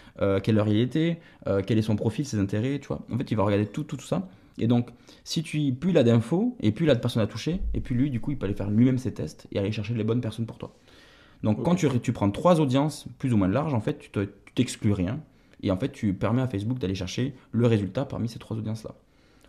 [0.42, 1.18] quelle heure il était,
[1.66, 3.04] quel est son profil, ses intérêts, tu vois.
[3.12, 4.28] En fait, il va regarder tout, tout, tout ça.
[4.58, 4.90] Et donc,
[5.24, 7.80] si tu, plus il a d'infos, et plus il a de personnes à toucher, et
[7.80, 10.04] puis lui, du coup, il peut aller faire lui-même ses tests et aller chercher les
[10.04, 10.74] bonnes personnes pour toi.
[11.42, 14.20] Donc, quand tu, tu prends trois audiences plus ou moins larges, en fait, tu te-
[14.24, 15.20] tu t'exclus rien.
[15.62, 18.94] Et en fait, tu permets à Facebook d'aller chercher le résultat parmi ces trois audiences-là.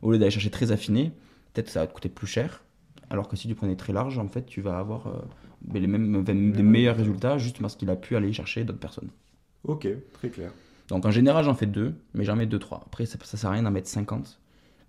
[0.02, 1.12] Au lieu d'aller chercher très affiné,
[1.54, 2.64] peut-être que ça va te coûter plus cher.
[3.10, 5.22] Alors que si tu prenais très large, en fait, tu vas avoir euh,
[5.62, 9.10] ben, les mêmes, des meilleurs résultats juste parce qu'il a pu aller chercher d'autres personnes.
[9.64, 10.52] ok très clair
[10.90, 12.84] Donc en général, j'en fais deux, mais j'en mets deux, trois.
[12.86, 14.40] Après, ça, ça sert à rien d'en mettre 50,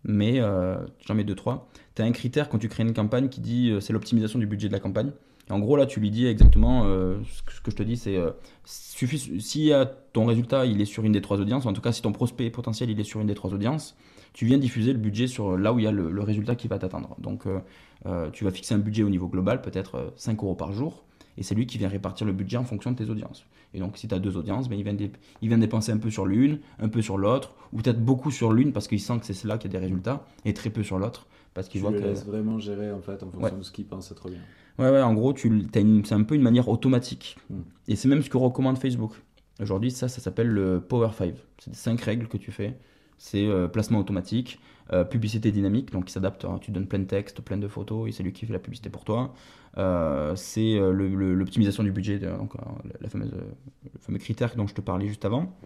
[0.04, 1.68] mais euh, j'en mets deux, trois.
[1.94, 4.46] Tu as un critère quand tu crées une campagne qui dit euh, c'est l'optimisation du
[4.46, 5.12] budget de la campagne.
[5.48, 7.82] Et en gros, là, tu lui dis exactement euh, ce, que, ce que je te
[7.82, 8.30] dis, c'est euh,
[8.64, 11.92] suffit si euh, ton résultat il est sur une des trois audiences, en tout cas
[11.92, 13.96] si ton prospect potentiel il est sur une des trois audiences,
[14.32, 16.66] tu viens diffuser le budget sur là où il y a le, le résultat qui
[16.66, 17.14] va t'atteindre.
[17.18, 17.58] Donc euh,
[18.06, 21.04] euh, tu vas fixer un budget au niveau global, peut-être euh, 5 euros par jour,
[21.36, 23.44] et c'est lui qui vient répartir le budget en fonction de tes audiences.
[23.74, 25.10] Et donc si tu as deux audiences, ben, il, vient dé-
[25.42, 28.50] il vient dépenser un peu sur l'une, un peu sur l'autre, ou peut-être beaucoup sur
[28.52, 30.82] l'une parce qu'il sent que c'est là qu'il y a des résultats, et très peu
[30.82, 32.04] sur l'autre parce qu'il tu voit le que...
[32.06, 33.50] laisses vraiment gérer en fait en fonction Ouais.
[33.58, 34.40] de ce qu'il pense être bien
[34.78, 37.36] Ouais, ouais, en gros, tu, c'est un peu une manière automatique.
[37.50, 37.60] Mm.
[37.88, 39.12] Et c'est même ce que recommande Facebook.
[39.60, 41.34] Aujourd'hui, ça, ça s'appelle le Power 5.
[41.58, 42.76] C'est des 5 règles que tu fais.
[43.16, 44.58] C'est euh, placement automatique,
[44.92, 48.08] euh, publicité dynamique, donc il s'adapte, hein, tu donnes plein de textes, plein de photos,
[48.08, 49.32] et c'est lui qui fait la publicité pour toi.
[49.78, 52.54] Euh, c'est l'optimisation du budget, donc,
[53.00, 55.56] la fameuse, le fameux critère dont je te parlais juste avant.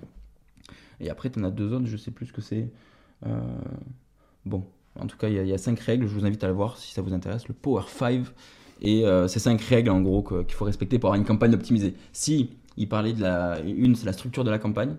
[1.01, 2.71] Et après, tu en as deux autres, je sais plus ce que c'est.
[4.45, 4.65] Bon,
[4.99, 6.49] en tout cas, il y, a- il y a cinq règles, je vous invite à
[6.49, 8.25] le voir si ça vous intéresse, le Power 5.
[8.81, 11.95] Et euh, c'est cinq règles en gros qu'il faut respecter pour avoir une campagne optimisée.
[12.13, 13.61] Si il parlait de la.
[13.61, 14.95] Une, c'est la structure de la campagne,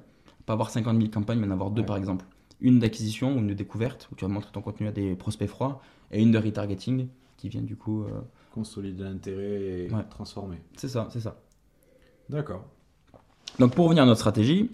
[0.46, 1.88] pas avoir 50 000 campagnes, mais en avoir deux Ouais.
[1.88, 2.26] par exemple.
[2.62, 5.48] Une d'acquisition ou une de découverte, où tu vas montrer ton contenu à des prospects
[5.48, 8.04] froids, et une de retargeting, qui vient du coup.
[8.04, 8.08] euh,
[8.54, 10.02] consolider l'intérêt et Ouais.
[10.10, 11.40] transformer C'est ça, c'est ça.
[12.30, 12.66] d'accord
[13.60, 14.70] Donc pour revenir à notre stratégie,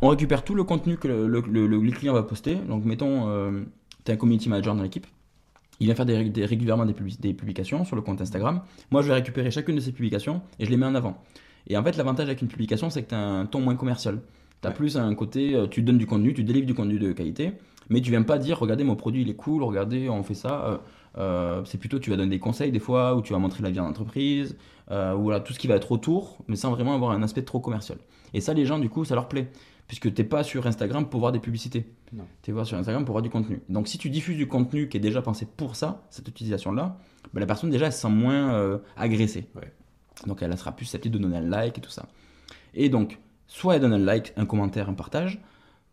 [0.00, 2.54] on récupère tout le contenu que le, le- le- le client va poster.
[2.56, 3.62] Donc mettons, euh,
[4.04, 5.06] tu as un community manager dans l'équipe.
[5.80, 8.60] Il vient faire des, des- régulièrement des, publications sur le compte Instagram.
[8.90, 11.16] Moi, je vais récupérer chacune de ces publications et je les mets en avant.
[11.66, 14.20] Et en fait, l'avantage avec une publication, c'est que tu as un ton moins commercial.
[14.60, 14.76] Tu as Ouais.
[14.76, 17.52] plus un côté, euh, tu donnes du contenu, tu délivres du contenu de qualité,
[17.88, 20.64] mais tu viens pas dire, regardez, mon produit, il est cool, regardez, on fait ça.
[20.66, 20.78] Euh,
[21.18, 23.70] euh, c'est plutôt, tu vas donner des conseils des fois, ou tu vas montrer la
[23.70, 24.56] vie en entreprise,
[24.90, 27.42] euh, ou voilà, tout ce qui va être autour, mais sans vraiment avoir un aspect
[27.42, 27.98] trop commercial.
[28.34, 29.50] Et ça, les gens, du coup, ça leur plaît.
[29.92, 31.84] Puisque t'es pas sur Instagram pour voir des publicités.
[32.40, 33.60] Tu es sur Instagram pour voir du contenu.
[33.68, 36.96] Donc si tu diffuses du contenu qui est déjà pensé pour ça, cette utilisation-là,
[37.34, 39.50] ben, la personne déjà elle se sent moins euh, agressée.
[39.54, 39.70] Ouais.
[40.26, 42.08] Donc elle sera plus susceptible de donner un like et tout ça.
[42.72, 45.42] Et donc, soit elle donne un like, un commentaire, un partage,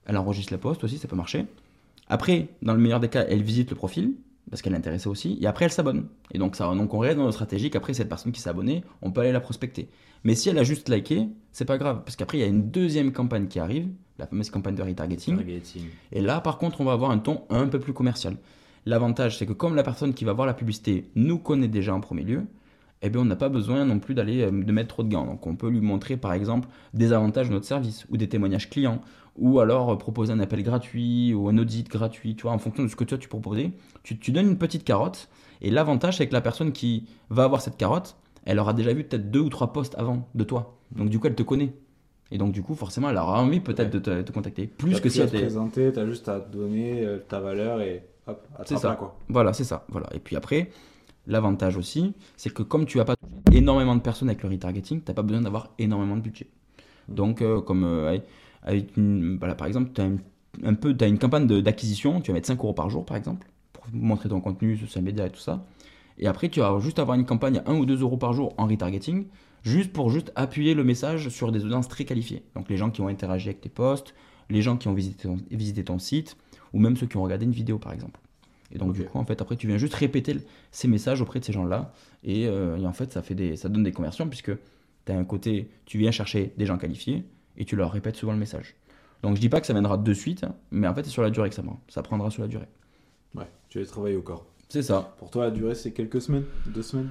[0.05, 1.47] elle enregistre la poste aussi, ça peut marcher.
[2.07, 4.13] Après, dans le meilleur des cas, elle visite le profil,
[4.49, 6.07] parce qu'elle est intéressée aussi, et après elle s'abonne.
[6.31, 8.83] Et donc, ça, donc on reste dans notre stratégie qu'après cette personne qui s'est abonnée,
[9.01, 9.89] on peut aller la prospecter.
[10.23, 12.69] Mais si elle a juste liké, c'est pas grave, parce qu'après il y a une
[12.69, 15.37] deuxième campagne qui arrive, la fameuse campagne de retargeting.
[15.37, 15.85] Targeting.
[16.11, 18.35] Et là, par contre, on va avoir un ton un peu plus commercial.
[18.85, 22.01] L'avantage, c'est que comme la personne qui va voir la publicité nous connaît déjà en
[22.01, 22.45] premier lieu,
[23.01, 25.25] eh bien, on n'a pas besoin non plus d'aller euh, de mettre trop de gants.
[25.25, 28.69] Donc, on peut lui montrer, par exemple, des avantages de notre service ou des témoignages
[28.69, 29.01] clients,
[29.39, 32.35] ou alors euh, proposer un appel gratuit ou un audit gratuit.
[32.35, 33.71] Tu vois, en fonction de ce que toi tu proposais,
[34.03, 35.29] tu, tu donnes une petite carotte.
[35.61, 39.03] Et l'avantage, c'est que la personne qui va avoir cette carotte, elle aura déjà vu
[39.03, 40.77] peut-être deux ou trois posts avant de toi.
[40.91, 41.73] Donc, du coup, elle te connaît.
[42.31, 44.67] Et donc, du coup, forcément, elle aura envie peut-être de te, te contacter.
[44.67, 45.45] Plus que si elle te était.
[45.45, 48.95] présenter, t'as juste à donner euh, ta valeur et hop, C'est ça.
[48.95, 49.17] quoi.
[49.27, 49.85] Voilà, c'est ça.
[49.89, 50.07] Voilà.
[50.13, 50.69] Et puis après,
[51.27, 53.15] l'avantage aussi, c'est que comme tu n'as pas
[53.51, 56.47] énormément de personnes avec le retargeting, tu n'as pas besoin d'avoir énormément de budget.
[57.07, 58.17] Donc, euh, comme euh,
[58.63, 60.19] avec- avec une, voilà, par exemple, tu as une,
[60.63, 63.47] un peu, as une campagne d'acquisition, tu vas mettre 5 euros par jour, par exemple,
[63.73, 65.65] pour montrer ton contenu, social media et tout ça.
[66.17, 68.53] Et après, tu vas juste avoir une campagne à 1 ou 2 euros par jour
[68.57, 69.27] en retargeting,
[69.63, 72.43] juste pour juste appuyer le message sur des audiences très qualifiées.
[72.55, 74.13] Donc, les gens qui ont interagi avec tes posts,
[74.49, 76.35] les gens qui ont visité ton, visité ton site,
[76.73, 78.19] ou même ceux qui ont regardé une vidéo, par exemple.
[78.71, 80.35] Et donc, du coup, en fait, après, tu viens juste répéter
[80.71, 81.93] ces messages auprès de ces gens-là.
[82.23, 84.51] Et, euh, et en fait, ça, fait des, ça donne des conversions puisque
[85.05, 87.23] tu as un côté, tu viens chercher des gens qualifiés
[87.59, 88.75] et tu leur répètes souvent le message.
[89.21, 91.29] Donc, je dis pas que ça viendra de suite, mais en fait, c'est sur la
[91.29, 91.79] durée que ça prend.
[91.89, 92.67] Ça prendra sur la durée.
[93.35, 94.45] Ouais, tu les travailles au corps.
[94.69, 95.13] C'est ça.
[95.19, 97.09] Pour toi, la durée, c'est quelques semaines Deux semaines?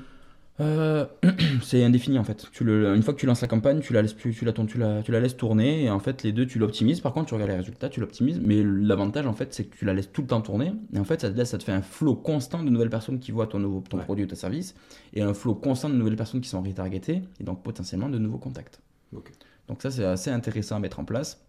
[0.61, 1.07] Euh,
[1.63, 2.49] c'est indéfini en fait.
[2.51, 4.53] Tu le, une fois que tu lances la campagne, tu la laisses plus, tu la,
[4.53, 7.01] tu la, tu la laisses tourner et en fait les deux tu l'optimises.
[7.01, 8.41] Par contre, tu regardes les résultats, tu l'optimises.
[8.45, 11.05] Mais l'avantage en fait, c'est que tu la laisses tout le temps tourner et en
[11.05, 13.47] fait ça te laisse, ça te fait un flow constant de nouvelles personnes qui voient
[13.47, 14.03] ton nouveau, ton Ouais.
[14.05, 14.75] produit ou ton service
[15.15, 18.39] et un flow constant de nouvelles personnes qui sont retargetées et donc potentiellement de nouveaux
[18.39, 18.81] contacts.
[19.15, 19.31] Ok.
[19.69, 21.45] Donc ça c'est assez intéressant à mettre en place.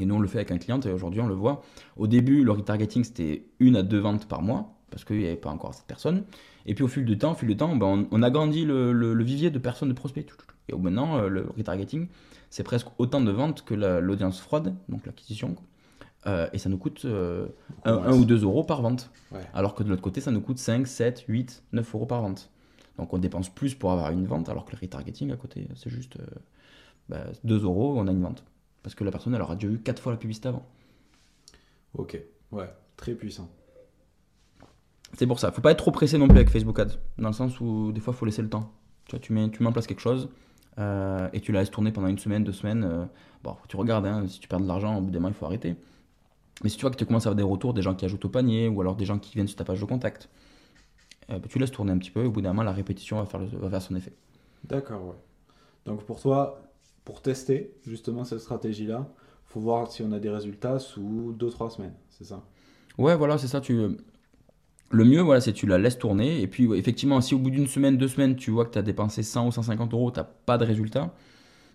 [0.00, 1.62] Et nous on le fait avec un client et aujourd'hui on le voit.
[1.96, 5.36] Au début, le retargeting c'était une à deux ventes par mois parce qu'il n'y avait
[5.36, 6.24] pas encore cette personne.
[6.66, 8.92] Et puis au fil du temps, au fil du temps, ben, on, on agrandit le,
[8.92, 10.30] le- le vivier de personnes de prospects.
[10.68, 12.06] Et maintenant, euh, le retargeting,
[12.50, 15.56] c'est presque autant de ventes que la- l'audience froide, donc l'acquisition.
[16.26, 17.04] Euh, et ça nous coûte
[17.84, 19.10] 1 ou 2 euros par vente.
[19.32, 19.40] Ouais.
[19.54, 22.48] Alors que de l'autre côté, ça nous coûte 5, 7, 8, 9 euros par vente.
[22.98, 25.90] Donc on dépense plus pour avoir une vente, alors que le retargeting à côté, c'est
[25.90, 26.24] juste euh,
[27.08, 28.44] bah, 2 euros, on a une vente.
[28.82, 30.64] Parce que la personne, elle aura déjà eu 4 fois la publicité avant.
[31.94, 32.18] Ok,
[32.52, 33.48] ouais, très puissant.
[35.14, 35.52] C'est pour ça.
[35.52, 36.98] Faut pas être trop pressé non plus avec Facebook Ads.
[37.18, 38.72] Dans le sens où des fois, il faut laisser le temps.
[39.04, 40.30] Tu vois, tu mets, tu mets en place quelque chose
[40.78, 42.84] euh, et tu la laisses tourner pendant une semaine, deux semaines.
[42.84, 43.04] euh,
[43.42, 45.44] bon, tu regardes, hein, si tu perds de l'argent, au bout d'un moment, il faut
[45.44, 45.76] arrêter.
[46.62, 48.24] Mais si tu vois que tu commences à avoir des retours, des gens qui ajoutent
[48.24, 50.30] au panier ou alors des gens qui viennent sur ta page de contact,
[51.30, 53.18] euh, bah, tu laisses tourner un petit peu et au bout d'un moment, la répétition
[53.18, 54.12] va faire, le- va faire son effet.
[54.64, 55.16] D'accord, ouais.
[55.84, 56.62] Donc pour toi,
[57.04, 59.08] pour tester justement cette stratégie-là,
[59.46, 62.42] faut voir si on a des résultats sous 2-3 semaines, c'est ça
[62.98, 63.60] Ouais, voilà, c'est ça.
[63.60, 63.96] Tu...
[64.90, 66.42] Le mieux, voilà, c'est que tu la laisses tourner.
[66.42, 68.78] Et puis, ouais, effectivement, si au bout d'une semaine, deux semaines, tu vois que tu
[68.78, 71.14] as dépensé 100 ou 150 euros, tu n'as pas de résultat,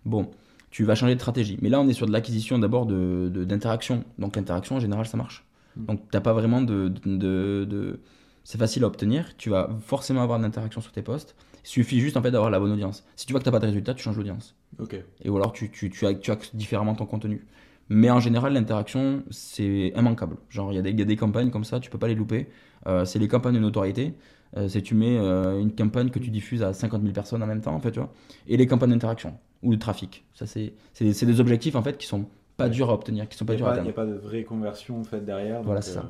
[0.06, 0.30] bon,
[0.72, 1.58] tu vas changer de stratégie.
[1.62, 3.98] Mais là, on est sur de l'acquisition d'abord d'interaction.
[3.98, 4.22] De.
[4.22, 5.46] Donc, l'interaction, en général, ça marche.
[5.76, 5.86] Mm.
[5.86, 6.90] Donc, tu n'as pas vraiment de.
[6.90, 8.00] de, de- de-
[8.44, 9.36] C'est facile à obtenir.
[9.38, 11.36] Tu vas forcément avoir de l'interaction sur tes posts.
[11.68, 13.06] Il suffit juste en fait d'avoir la bonne audience.
[13.18, 14.56] Si tu vois que tu n'as pas de résultat, tu changes d'audience.
[14.80, 17.46] Ok, Et ou alors tu, tu, tu, tu axes différemment ton contenu.
[17.90, 20.38] Mais en général, l'interaction, c'est immanquable.
[20.50, 22.08] Genre, il y, a des- il y a des campagnes comme ça, tu peux pas
[22.08, 22.48] les louper.
[22.88, 24.14] Euh, c'est les campagnes de notoriété.
[24.56, 27.48] Euh, c'est tu mets euh, une campagne que tu diffuses à 50 000 personnes en
[27.48, 28.14] même temps, en fait, tu vois.
[28.48, 30.26] Et les campagnes d'interaction ou de trafic.
[30.34, 32.26] Ça, c'est c'est- c'est des objectifs, en fait, qui sont
[32.56, 33.94] pas durs à obtenir, qui sont pas il n'y durs à a, atteindre.
[33.94, 35.62] pas de vraie conversion en fait derrière.
[35.64, 36.10] Voilà, c'est ça.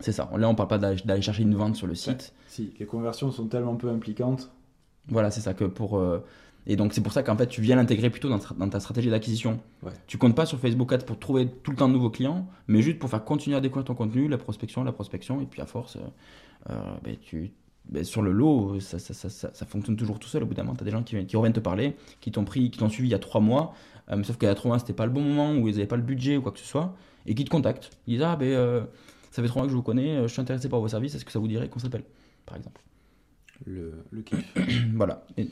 [0.00, 0.28] C'est ça.
[0.36, 2.32] Là, on parle pas d'aller d'aller chercher une vente sur le site.
[2.48, 4.50] Si, les conversions sont tellement peu impliquantes.
[5.08, 5.98] Voilà, c'est ça que pour.
[5.98, 6.24] euh,
[6.66, 8.78] Et donc, c'est pour ça qu'en fait, tu viens l'intégrer plutôt dans, tra- dans ta
[8.78, 9.58] stratégie d'acquisition.
[9.82, 9.90] Ouais.
[10.06, 12.82] Tu comptes pas sur Facebook Ads pour trouver tout le temps de nouveaux clients, mais
[12.82, 15.66] juste pour faire continuer à découvrir ton contenu, la prospection, la prospection, et puis à
[15.66, 16.00] force, euh,
[16.70, 17.50] euh, ben, tu.
[17.88, 20.44] ben, sur le lot, ça, ça, ça, ça- ça fonctionne toujours tout seul.
[20.44, 22.30] Au bout d'un moment, tu as des gens qui, viennent- qui reviennent te parler, qui
[22.30, 23.74] t'ont pris, qui t'ont suivi il y a trois mois,
[24.10, 25.74] euh, mais sauf qu'il y a trois mois, c'était pas le bon moment, ou ils
[25.74, 26.94] n'avaient pas le budget, ou quoi que ce soit,
[27.26, 27.90] et qui te contactent.
[28.06, 28.82] Ils disent Ah, ben, euh,
[29.32, 31.16] ça fait trois mois que je vous connais, euh, je suis intéressé par vos services,
[31.16, 32.04] est-ce que ça vous dirait qu'on s'appelle
[32.46, 32.80] Par exemple.
[33.66, 34.54] Le, le kiff.
[34.94, 35.24] voilà.
[35.36, 35.48] Et-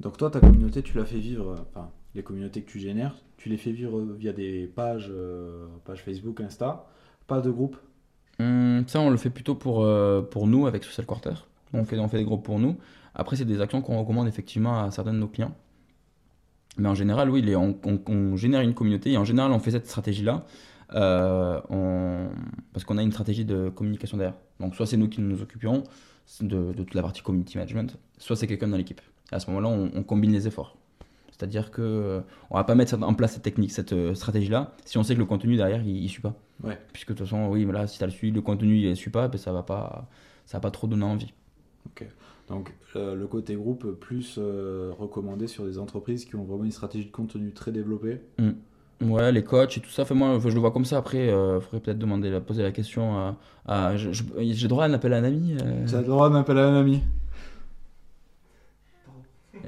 [0.00, 3.14] Donc toi, ta communauté, tu l'as fait vivre, euh, enfin, les communautés que tu génères,
[3.36, 6.86] tu les fais vivre via des pages, euh, pages Facebook, Insta,
[7.26, 7.76] pas de groupe
[8.40, 11.34] Hum, ça, on le fait plutôt pour, euh, pour nous avec Social Quarter.
[11.74, 12.76] On fait, on fait des groupes pour nous.
[13.14, 15.54] Après, c'est des actions qu'on recommande effectivement à certains de nos clients.
[16.78, 19.58] Mais en général, oui, les- on, on- on génère une communauté et en général, on
[19.58, 20.44] fait cette stratégie-là
[20.94, 22.28] euh, on-
[22.72, 24.36] parce qu'on a une stratégie de communication derrière.
[24.60, 25.84] Donc, soit c'est nous qui nous occupions
[26.40, 29.00] de, de toute la partie community management, soit c'est quelqu'un dans l'équipe.
[29.30, 30.76] À ce moment-là, on, on combine les efforts.
[31.30, 34.98] C'est-à-dire que euh, on va pas mettre en place cette technique, cette euh, stratégie-là, si
[34.98, 36.34] on sait que le contenu derrière, il, il suit pas.
[36.62, 36.78] Ouais.
[36.92, 38.88] Puisque de toute façon, oui, mais là, si tu as le suivi, le contenu, il
[38.90, 40.08] ne suit pas, ben, ça va pas,
[40.46, 41.32] ça va pas trop donner envie.
[42.48, 47.06] Donc euh, le côté groupe plus recommandé sur des entreprises qui ont vraiment une stratégie
[47.06, 48.20] de contenu très développée.
[49.02, 50.98] Ouais, les coachs et tout ça, fait moi, je le vois comme ça.
[50.98, 53.36] Après, il faudrait peut-être demander, poser la question à.
[53.66, 56.66] à- J'ai droit à un appel à un ami euh, le droit d'un appel à
[56.68, 57.02] un ami.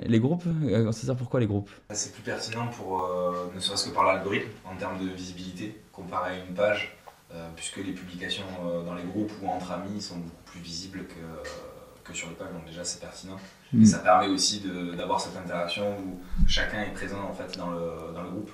[0.06, 1.70] Les groupes euh, C'est ça pourquoi les groupes?
[1.92, 6.32] C'est plus pertinent pour, euh, ne serait-ce que par l'algorithme, en termes de visibilité, comparé
[6.32, 6.96] à une page,
[7.32, 11.04] euh, puisque les publications euh, dans les groupes ou entre amis sont beaucoup plus visibles
[11.06, 13.36] que, que sur les pages, donc déjà c'est pertinent.
[13.80, 14.62] Et ça permet aussi
[14.96, 18.50] d'avoir cette interaction où chacun est présent en fait dans le, dans le groupe.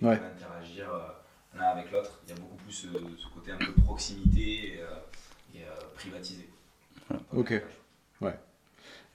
[0.00, 0.16] Il Ouais.
[0.18, 2.20] peut interagir euh, l'un avec l'autre.
[2.26, 2.86] Il y a beaucoup plus ce
[3.34, 4.86] côté un peu de proximité et, euh,
[5.54, 6.48] et, euh, privatisé.
[7.32, 7.54] Ok.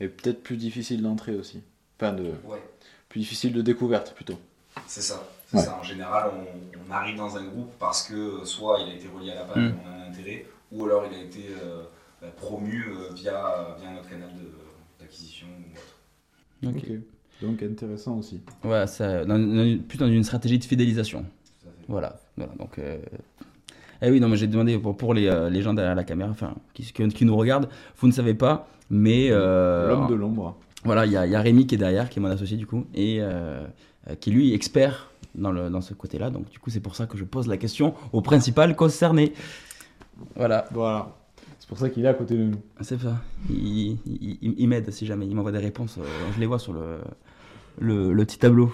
[0.01, 1.63] Et peut-être plus difficile d'entrer aussi.
[1.97, 2.33] Enfin, de...
[2.43, 2.61] Ouais.
[3.07, 4.37] plus difficile de découverte plutôt.
[4.87, 5.23] C'est ça.
[5.47, 5.63] C'est Ouais.
[5.63, 5.77] ça.
[5.77, 9.31] En général, on, on arrive dans un groupe parce que soit il a été relié
[9.31, 9.75] à la page, Mm.
[9.85, 11.83] on a un intérêt, ou alors il a été euh,
[12.21, 14.29] bah, promu euh, via, via notre canal
[14.99, 16.75] d'acquisition ou autre.
[16.77, 16.85] Ok.
[17.41, 18.41] Donc intéressant aussi.
[18.63, 21.25] Ouais, ça, dans- dans- plus dans une stratégie de fidélisation.
[21.87, 22.17] Voilà.
[22.37, 22.97] voilà donc, euh,
[24.01, 26.29] Eh oui, non, mais j'ai demandé pour, pour les, euh, les gens derrière la caméra,
[26.29, 29.27] enfin, qui, nous regardent, vous ne savez pas, mais.
[29.31, 30.55] euh, L'homme de l'ombre.
[30.83, 32.57] Voilà, il y, a- il y a Rémi qui est derrière, qui est mon associé
[32.57, 33.65] du coup, et euh,
[34.19, 36.29] qui lui est expert dans, le, dans ce côté-là.
[36.29, 39.33] Donc du coup, c'est pour ça que je pose la question au principal concerné.
[40.35, 41.09] Voilà, Voilà.
[41.65, 42.57] C'est pour ça qu'il est à côté de nous.
[42.81, 43.17] c'est ça.
[43.49, 45.97] Il, il- il- il m'aide si jamais, il m'envoie des réponses.
[45.97, 46.03] euh,
[46.35, 46.99] je les vois sur le,
[47.79, 48.71] le, le petit tableau.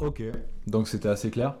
[0.00, 0.22] Ok.
[0.66, 1.54] Donc c'était assez clair.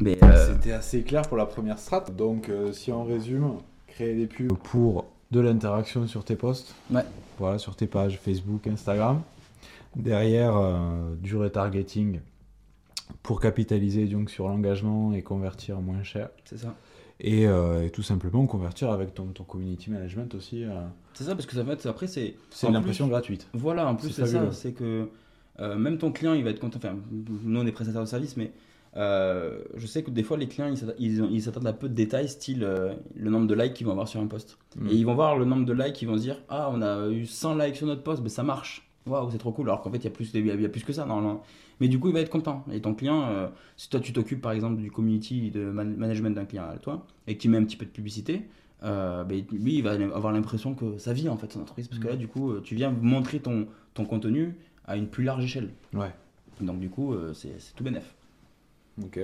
[0.00, 2.04] Mais euh, C'était assez clair pour la première strat.
[2.14, 3.54] Donc euh, si on résume,
[3.86, 6.74] créer des pubs pour de l'interaction sur tes posts.
[6.90, 7.04] Ouais.
[7.38, 9.22] Voilà, sur tes pages Facebook, Instagram.
[9.94, 12.20] Derrière, euh, du retargeting
[13.22, 16.30] pour capitaliser donc sur l'engagement et convertir moins cher.
[16.44, 16.74] c'est ça.
[17.18, 20.64] Et, euh, et tout simplement convertir avec ton, ton community management aussi.
[20.64, 20.82] euh,
[21.14, 22.34] C'est ça, parce que ça va être, après, c'est.
[22.50, 23.48] c'est l'impression gratuite.
[23.54, 25.08] Voilà, en plus, C'est ça, c'est que
[25.58, 26.78] euh, même ton client, il va être content.
[26.78, 28.52] Enfin, nous, on est prestataire de service, mais
[28.94, 32.60] je sais que des fois, les clients, ils s'attendent- à peu de détails, style
[33.14, 34.58] le nombre de likes qu'ils vont avoir sur un post.
[34.76, 34.88] Mm.
[34.90, 37.08] Et ils vont voir le nombre de likes, ils vont se dire Ah, on a
[37.08, 38.85] eu 100 likes sur notre post, mais ça marche.
[39.06, 39.68] Waouh, c'est trop cool.
[39.68, 41.42] Alors qu'en fait, il y, a plus- il y a- plus que ça, normalement.
[41.80, 42.64] Mais du coup, il va être content.
[42.72, 46.30] Et ton client, euh, si toi, tu t'occupes par exemple du community de man- management
[46.34, 48.42] d'un client à toi, et que tu mets un petit peu de publicité,
[48.82, 51.86] euh, ben, lui, il va avoir l'impression que ça vit en fait son entreprise.
[51.88, 55.22] Parce que là, du coup, euh, tu viens montrer ton, ton contenu à une plus
[55.24, 55.70] large échelle.
[55.94, 56.10] Ouais.
[56.60, 58.14] Donc, du coup, c'est tout bénef.
[59.02, 59.20] Ok.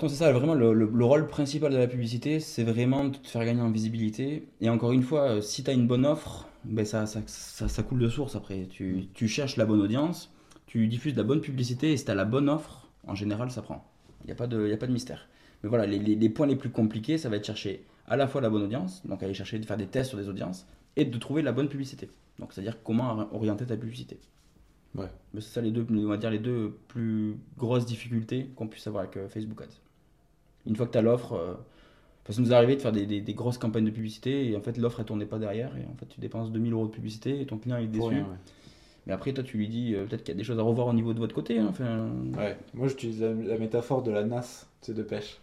[0.00, 3.16] Donc c'est ça, vraiment le, le- le rôle principal de la publicité, c'est vraiment de
[3.16, 4.46] te faire gagner en visibilité.
[4.60, 7.82] Et encore une fois, si tu as une bonne offre, ben ça, ça, ça- ça
[7.82, 8.66] coule de source après.
[8.66, 10.32] Tu, tu cherches la bonne audience,
[10.66, 13.62] tu diffuses la bonne publicité, et si tu as la bonne offre, en général, ça
[13.62, 13.84] prend.
[14.22, 15.28] Il n'y a, pas de- y a pas de mystère.
[15.62, 18.26] Mais voilà, les, les- les points les plus compliqués, ça va être chercher à la
[18.26, 20.66] fois la bonne audience, donc aller chercher de faire des tests sur des audiences,
[20.96, 22.10] et de trouver la bonne publicité.
[22.38, 24.18] Donc c'est-à-dire comment orienter ta publicité.
[24.94, 25.08] Ouais.
[25.34, 28.86] Mais c'est ça les deux, on va dire les deux plus grosses difficultés qu'on puisse
[28.86, 29.80] avoir avec euh, Facebook Ads.
[30.66, 31.58] Une fois que tu as l'offre,
[32.28, 34.50] parce que ça nous est arrivé de faire des, des- des grosses campagnes de publicité
[34.50, 36.86] et en fait l'offre elle tournait pas derrière et en fait tu dépenses 2000 euros
[36.86, 37.98] de publicité et ton client est déçu.
[38.00, 38.36] Pour rien, ouais.
[39.06, 40.86] Mais après toi tu lui dis euh, peut-être qu'il y a des choses à revoir
[40.88, 41.58] au niveau de votre côté.
[41.58, 45.40] hein, enfin, Ouais, moi j'utilise la, la métaphore de la nasse, c'est de pêche.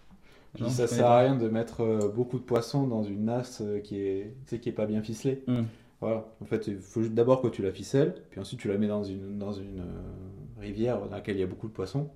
[0.60, 3.80] Non, ça sert à rien de mettre euh, beaucoup de poissons dans une nasse euh,
[3.80, 5.44] qui est, qui est pas bien ficelée.
[5.48, 5.64] Hmm.
[6.00, 6.26] Voilà.
[6.42, 8.88] En fait, il faut juste d'abord que tu la ficelles, puis ensuite tu la mets
[8.88, 12.10] dans une, dans une euh, rivière dans laquelle il y a beaucoup de poissons.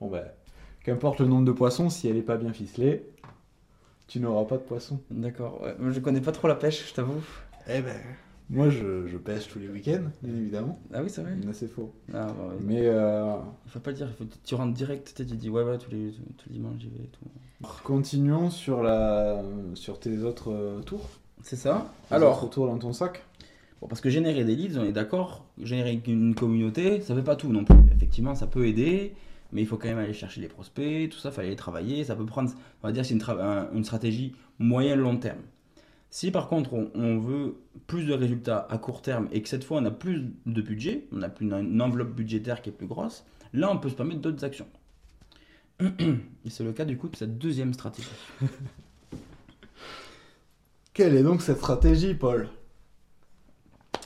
[0.00, 0.24] Bon ben,
[0.84, 3.04] qu'importe le nombre de poissons, si elle est pas bien ficelée,
[4.10, 5.00] tu n'auras pas de poissons.
[5.10, 5.74] D'accord, ouais.
[5.92, 7.22] Je connais pas trop la pêche, je t'avoue.
[7.68, 7.96] Eh ben,
[8.48, 10.80] moi je, je pêche tous les week-ends, bien évidemment.
[10.92, 11.36] Ah oui, c'est vrai.
[11.46, 11.92] Mais c'est faux.
[12.12, 12.54] Ah, bah, ouais.
[12.60, 15.78] Mais euh, Il faut pas le dire, faut, tu rentres direct, tu dis ouais, ouais,
[15.78, 17.68] tous les, tous les dimanches j'y vais et tout.
[17.84, 19.42] continuons sur, la,
[19.74, 21.08] sur tes autres euh, tours.
[21.42, 21.92] C'est ça.
[22.08, 23.22] Tes Alors, autres tours dans ton sac.
[23.80, 27.36] Bon, parce que générer des leads, on est d'accord, générer une communauté, ça fait pas
[27.36, 27.78] tout non plus.
[27.94, 29.14] Effectivement, ça peut aider,
[29.52, 32.04] mais il faut quand même aller chercher les prospects, tout ça, il fallait les travailler.
[32.04, 32.50] Ça peut prendre,
[32.82, 35.40] on va dire, c'est une, tra- un- une stratégie moyen-long terme.
[36.12, 37.54] Si par contre on, on veut
[37.86, 41.06] plus de résultats à court terme et que cette fois on a plus de budget,
[41.12, 43.94] on a plus une, une enveloppe budgétaire qui est plus grosse, là on peut se
[43.94, 44.66] permettre d'autres actions.
[45.80, 48.08] Et c'est le cas du coup de cette deuxième stratégie.
[50.92, 52.48] Quelle est donc cette stratégie, Paul?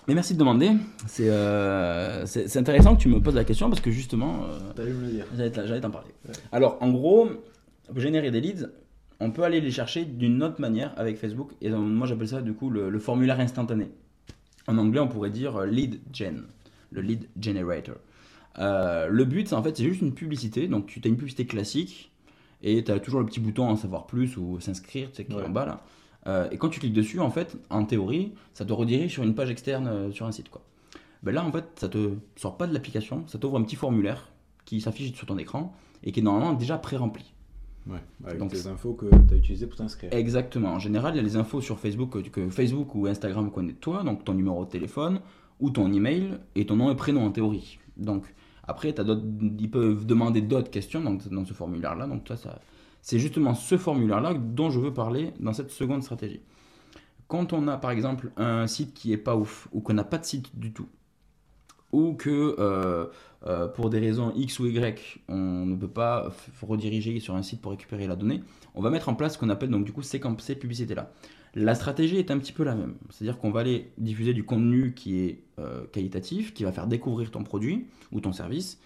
[0.06, 0.70] Mais merci de demander.
[1.06, 2.24] C'est euh,
[2.56, 4.44] intéressant que tu me poses la question parce que justement,
[4.76, 6.10] euh, j'allais te- j'allais t'en parler.
[6.28, 6.34] Ouais.
[6.52, 7.28] Alors en gros,
[7.96, 8.68] générer des leads,
[9.20, 11.52] on peut aller les chercher d'une autre manière avec Facebook.
[11.62, 13.88] Et euh, moi j'appelle ça du coup le, le formulaire instantané.
[14.66, 16.44] En anglais, on pourrait dire euh, lead gen,
[16.90, 17.96] le lead generator.
[18.58, 20.68] Euh, le but, c'est en fait, c'est juste une publicité.
[20.68, 22.12] Donc tu as une publicité classique
[22.62, 25.32] et tu as toujours le petit bouton en savoir plus ou s'inscrire, tu sais, qui
[25.32, 25.44] est Ouais.
[25.44, 25.82] en bas là.
[26.26, 29.34] Euh, et quand tu cliques dessus, en fait, en théorie, ça te redirige sur une
[29.34, 30.48] page externe euh, sur un site.
[30.48, 30.62] Quoi.
[31.22, 34.30] Ben là, en fait, ça te sort pas de l'application, ça t'ouvre un petit formulaire
[34.64, 37.32] qui s'affiche sur ton écran et qui est normalement déjà pré-rempli.
[37.86, 40.10] Ouais, avec Donc, les infos que tu as utilisées pour t'inscrire.
[40.14, 40.70] Exactement.
[40.72, 43.72] En général, il y a les infos sur Facebook que, que Facebook ou Instagram connaît
[43.72, 45.20] de toi, donc ton numéro de téléphone
[45.60, 47.78] ou ton email et ton nom et prénom en théorie.
[47.98, 48.24] Donc
[48.66, 49.22] après, d'autres-
[49.58, 52.06] ils peuvent demander d'autres questions donc, dans ce formulaire-là.
[52.06, 52.58] Donc ça, ça
[53.04, 56.40] c'est justement ce formulaire-là dont je veux parler dans cette seconde stratégie.
[57.28, 60.16] Quand on a par exemple un site qui est pas ouf ou qu'on n'a pas
[60.16, 60.88] de site du tout
[61.92, 63.06] ou que euh,
[63.46, 67.60] euh, pour des raisons X ou Y, on ne peut pas rediriger sur un site
[67.60, 68.42] pour récupérer la donnée,
[68.74, 71.12] on va mettre en place ce qu'on appelle donc du coup ces, ces publicités-là.
[71.54, 74.94] La stratégie est un petit peu la même, c'est-à-dire qu'on va aller diffuser du contenu
[74.94, 78.80] qui est euh, qualitatif, qui va faire découvrir ton produit ou ton service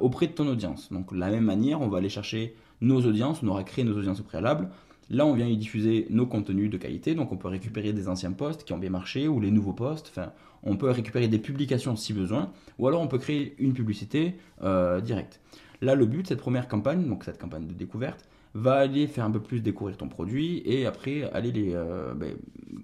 [0.00, 0.92] auprès de ton audience.
[0.92, 3.96] Donc de la même manière, on va aller chercher nos audiences, on aura créé nos
[3.96, 4.70] audiences au préalable.
[5.10, 8.32] Là, on vient y diffuser nos contenus de qualité, donc on peut récupérer des anciens
[8.32, 10.08] posts qui ont bien marché ou les nouveaux posts.
[10.10, 14.36] Enfin, on peut récupérer des publications si besoin, ou alors on peut créer une publicité
[14.62, 15.40] euh, directe.
[15.80, 19.30] Là, le but, cette première campagne, donc cette campagne de découverte, va aller faire un
[19.30, 22.34] peu plus découvrir ton produit et après aller les, euh, ben,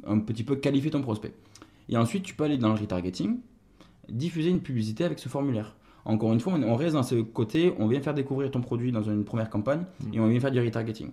[0.06, 1.32] un petit peu qualifier ton prospect.
[1.88, 3.38] Et ensuite, tu peux aller dans le retargeting,
[4.08, 5.76] diffuser une publicité avec ce formulaire.
[6.06, 8.92] Encore une fois, on on reste dans ce côté, on vient faire découvrir ton produit
[8.92, 11.10] dans une première campagne et on vient faire du retargeting.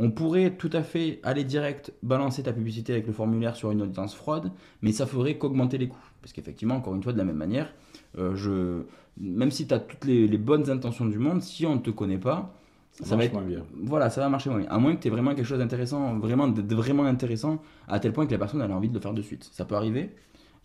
[0.00, 3.82] On pourrait tout à fait aller direct balancer ta publicité avec le formulaire sur une
[3.82, 5.98] audience froide, mais ça ferait qu'augmenter les coûts.
[6.22, 7.74] Parce qu'effectivement, encore une fois, de la même manière,
[8.16, 8.82] euh, je,
[9.20, 11.90] même si tu as toutes les, les bonnes intentions du monde, si on ne te
[11.90, 12.54] connaît pas,
[12.92, 13.64] Ça, ça va être moins bien.
[13.82, 14.68] voilà, ça va marcher moins bien.
[14.70, 18.26] À moins que tu aies vraiment quelque chose d'intéressant, vraiment, vraiment intéressant, à tel point
[18.26, 19.48] que la personne elle a envie de le faire de suite.
[19.52, 20.10] Ça peut arriver.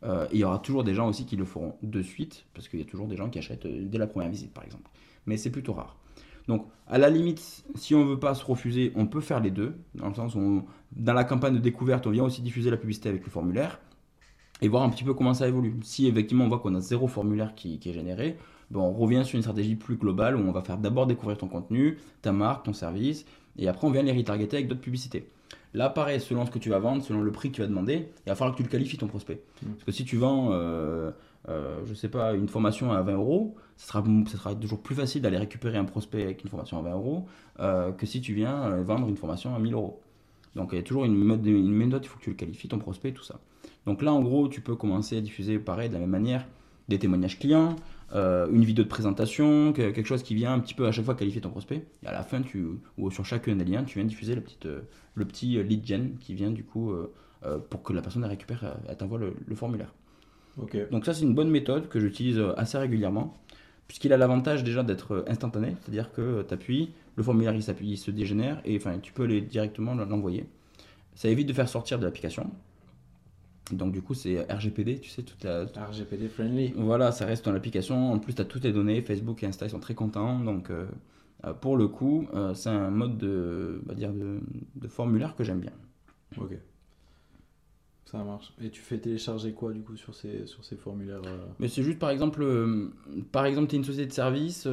[0.04, 2.80] Euh, il y aura toujours des gens aussi qui le feront de suite, parce qu'il
[2.80, 4.90] y a toujours des gens qui achètent euh, dès la première visite, par exemple.
[5.26, 5.96] Mais c'est plutôt rare.
[6.48, 9.76] Donc, à la limite, si on veut pas se refuser, on peut faire les deux,
[9.96, 10.36] dans le sens
[10.92, 13.80] dans la campagne de découverte, on vient aussi diffuser la publicité avec le formulaire,
[14.62, 15.76] et voir un petit peu comment ça évolue.
[15.84, 18.38] Si effectivement on voit qu'on a zéro formulaire qui, qui est généré,
[18.72, 21.48] ben, on revient sur une stratégie plus globale où on va faire d'abord découvrir ton
[21.48, 23.26] contenu, ta marque, ton service,
[23.58, 25.30] et après on vient les retargeter avec d'autres publicités.
[25.74, 28.10] Là, pareil, selon ce que tu vas vendre, selon le prix que tu vas demander,
[28.26, 29.42] il va falloir que tu le qualifies ton prospect.
[29.62, 29.70] Mm.
[29.72, 31.12] Parce que si tu vends, euh,
[31.50, 34.96] euh, je sais pas, une formation à 20 euros, ce sera, ce sera toujours plus
[34.96, 37.26] facile d'aller récupérer un prospect avec une formation à 20 euros
[37.60, 40.00] euh, que si tu viens euh, vendre une formation à 1000 euros.
[40.56, 42.68] Donc il y a toujours une méthode, une méthode, il faut que tu le qualifies,
[42.68, 43.40] ton prospect, tout ça.
[43.86, 46.46] Donc là, en gros, tu peux commencer à diffuser, pareil, de la même manière,
[46.88, 47.76] des témoignages clients,
[48.14, 51.06] euh, une vidéo de présentation, que- quelque chose qui vient un petit peu à chaque
[51.06, 51.84] fois qualifier ton prospect.
[52.04, 52.66] Et à la fin, tu,
[52.98, 54.82] ou sur chacun des liens, tu viens diffuser la petite, euh,
[55.16, 57.08] le petit euh, lead gen qui vient du coup euh,
[57.70, 59.94] pour que la personne elle récupère, elle t'envoie le, le formulaire.
[60.92, 63.36] Donc ça, c'est une bonne méthode que j'utilise assez régulièrement,
[63.88, 67.98] puisqu'il a l'avantage déjà d'être instantané, c'est-à-dire que tu appuies, le formulaire il s'appuie, il
[67.98, 70.46] se dégénère, et enfin tu peux aller directement l'envoyer.
[71.16, 72.52] Ça évite de faire sortir de l'application.
[73.72, 76.74] Donc du coup, c'est RGPD, tu sais, toute la, RGPD friendly.
[76.76, 78.12] voilà, ça reste dans l'application.
[78.12, 79.02] En plus, tu as toutes les données.
[79.02, 80.40] Facebook et Insta, ils sont très contents.
[80.40, 80.86] Donc, euh,
[81.46, 84.40] euh, pour le coup, euh, c'est un mode de, dire de,
[84.76, 85.74] de formulaire que j'aime bien.
[86.38, 86.58] Ok.
[88.06, 88.54] Ça marche.
[88.62, 91.84] Et tu fais télécharger quoi du coup sur ces, sur ces formulaires euh, Mais c'est
[91.84, 92.46] juste, par exemple,
[93.32, 94.68] par exemple, tu es une société de service,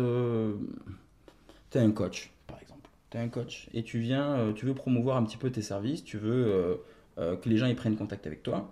[1.71, 2.89] tu es un coach, par exemple.
[3.09, 6.05] Tu es un coach et tu viens, tu veux promouvoir un petit peu tes services,
[6.05, 6.79] tu veux
[7.17, 8.71] que les gens ils prennent contact avec toi.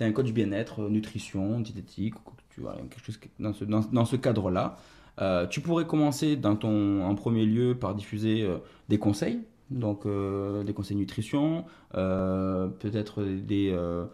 [0.00, 2.14] Tu es un coach bien-être, euh, nutrition, diététique,
[2.48, 4.78] tu vois, quelque chose dans ce, dans, dans ce cadre-là.
[5.20, 8.56] Euh, tu pourrais commencer dans ton, en premier lieu par diffuser euh,
[8.88, 13.70] des conseils, donc euh, des conseils nutrition, euh, peut-être des...
[13.74, 14.06] euh,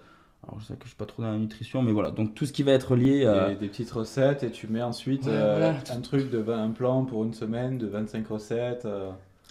[0.43, 2.47] alors je sais que je suis pas trop dans la nutrition, mais voilà, donc tout
[2.47, 3.51] ce qui va être lié à...
[3.51, 5.97] des, des petites recettes et tu mets ensuite Ouais, euh, voilà.
[5.97, 8.87] un truc de 20 un plan pour une semaine de 25 recettes.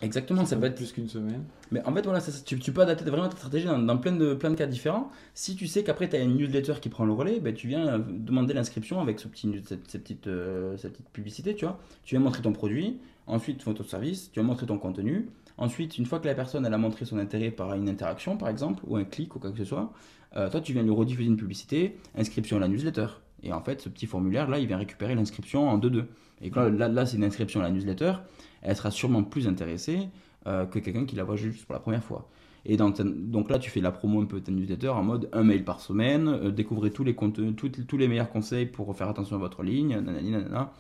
[0.06, 1.44] Exactement, ça peut être plus qu'une semaine.
[1.72, 4.12] Mais en fait, voilà, ça- tu, tu peux adapter vraiment ta stratégie dans, dans plein,
[4.12, 5.10] de, plein de cas différents.
[5.34, 7.88] Si tu sais qu'après, tu as une newsletter qui prend le relais, ben, tu viens
[7.88, 11.80] euh, demander l'inscription avec ce petit, cette, cette petite, euh, cette petite publicité, tu vois.
[12.04, 15.28] Tu viens montrer ton produit, ensuite ton service, tu vas montrer ton contenu.
[15.58, 18.50] Ensuite, une fois que la personne elle a montré son intérêt par une interaction, par
[18.50, 19.92] exemple, ou un clic ou quoi que ce soit,
[20.36, 23.08] euh, toi, tu viens lui rediffuser une publicité, inscription à la newsletter.
[23.44, 26.06] Et en fait, ce petit formulaire, là, il vient récupérer l'inscription en 2-2.
[26.42, 28.14] Et là, là, là, c'est une inscription à la newsletter.
[28.62, 30.10] Elle sera sûrement plus intéressée
[30.48, 32.28] euh, que quelqu'un qui la voit juste pour la première fois.
[32.68, 35.44] Et donc là, tu fais la promo un peu de ta newsletter en mode un
[35.44, 39.08] mail par semaine, euh, découvrez tous les, contenus, tous, tous les meilleurs conseils pour faire
[39.08, 40.74] attention à votre ligne, nanani, nanana.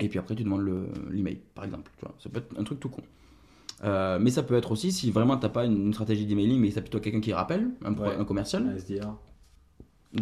[0.00, 1.90] Et puis après, tu demandes le- l'email, par exemple.
[1.98, 2.14] Tu vois.
[2.18, 3.02] Ça peut être un truc tout con.
[3.84, 6.58] Euh, mais ça peut être aussi, si vraiment tu n'as pas une, une stratégie d'emailing,
[6.60, 8.16] mais c'est plutôt quelqu'un qui rappelle, un, pro- Ouais.
[8.16, 9.14] un commercial, SDR.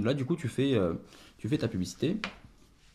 [0.02, 0.94] Là, du coup, tu fais, euh,
[1.46, 2.16] tu fais ta publicité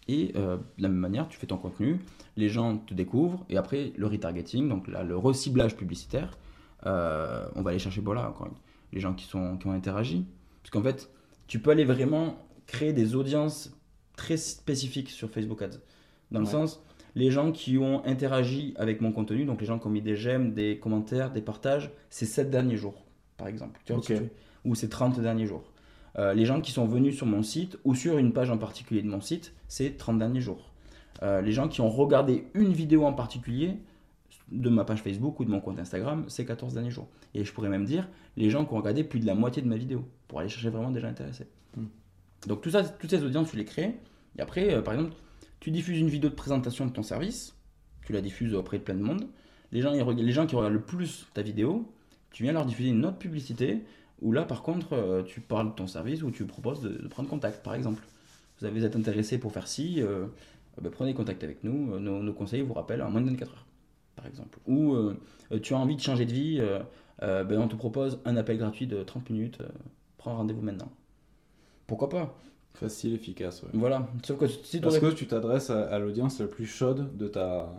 [0.10, 2.00] et euh, de la même manière, tu fais ton contenu.
[2.36, 6.38] Les gens te découvrent et après, le retargeting, donc là, le reciblage publicitaire,
[6.86, 8.54] euh, on va aller chercher voilà, encore une-
[8.92, 10.26] les gens qui, sont, qui ont interagi.
[10.62, 11.10] Parce qu'en fait,
[11.48, 12.36] tu peux aller vraiment
[12.68, 13.72] créer des audiences
[14.18, 15.80] très spécifiques sur Facebook Ads.
[16.32, 16.52] Dans le Ouais.
[16.52, 16.84] sens,
[17.16, 20.16] les gens qui ont interagi avec mon contenu, donc les gens qui ont mis des
[20.18, 23.06] j'aime, des commentaires, des partages, ces 7 derniers jours,
[23.38, 23.80] par exemple.
[23.86, 24.08] Tu vois, Ok.
[24.08, 24.30] si tu-
[24.66, 25.71] ou ces 30 derniers jours.
[26.18, 29.02] Euh, les gens qui sont venus sur mon site ou sur une page en particulier
[29.02, 30.72] de mon site, c'est 30 derniers jours.
[31.24, 33.78] Euh, les gens qui ont regardé une vidéo en particulier
[34.52, 37.08] de ma page Facebook ou de mon compte Instagram, c'est 14 derniers jours.
[37.34, 39.68] Et je pourrais même dire les gens qui ont regardé plus de la moitié de
[39.68, 41.48] ma vidéo pour aller chercher vraiment des gens intéressés.
[41.78, 41.86] Hmm.
[42.48, 43.96] Donc tout ça, toutes ces audiences, tu les crées.
[44.38, 45.14] Et après, euh, par exemple,
[45.60, 47.56] tu diffuses une vidéo de présentation de ton service,
[48.06, 49.28] tu la diffuses auprès de plein de monde.
[49.72, 51.90] Les gens, les gens qui regardent le plus ta vidéo,
[52.32, 53.84] tu viens leur diffuser une autre publicité
[54.22, 57.08] où là, par contre, euh, tu parles de ton service ou tu proposes de, de
[57.08, 58.04] prendre contact, par exemple.
[58.60, 60.28] Vous avez êtes intéressé pour faire ci, euh, euh,
[60.82, 62.00] ben, prenez contact avec nous.
[62.00, 63.66] Nos, nos conseillers vous rappellent en moins de 24 heures,
[64.16, 64.60] par exemple.
[64.68, 65.18] Ou euh,
[65.64, 66.62] tu as envie de changer de vie,
[67.20, 69.60] ben, on te propose un appel gratuit de 30 minutes.
[70.18, 70.92] prends rendez-vous maintenant.
[71.88, 72.38] Pourquoi pas?
[72.74, 73.64] Facile, efficace.
[73.64, 73.70] ouais.
[73.74, 74.08] Voilà.
[74.24, 77.28] Sauf que si tu Parce que tu t'adresses à, à l'audience la plus chaude de
[77.28, 77.74] ta,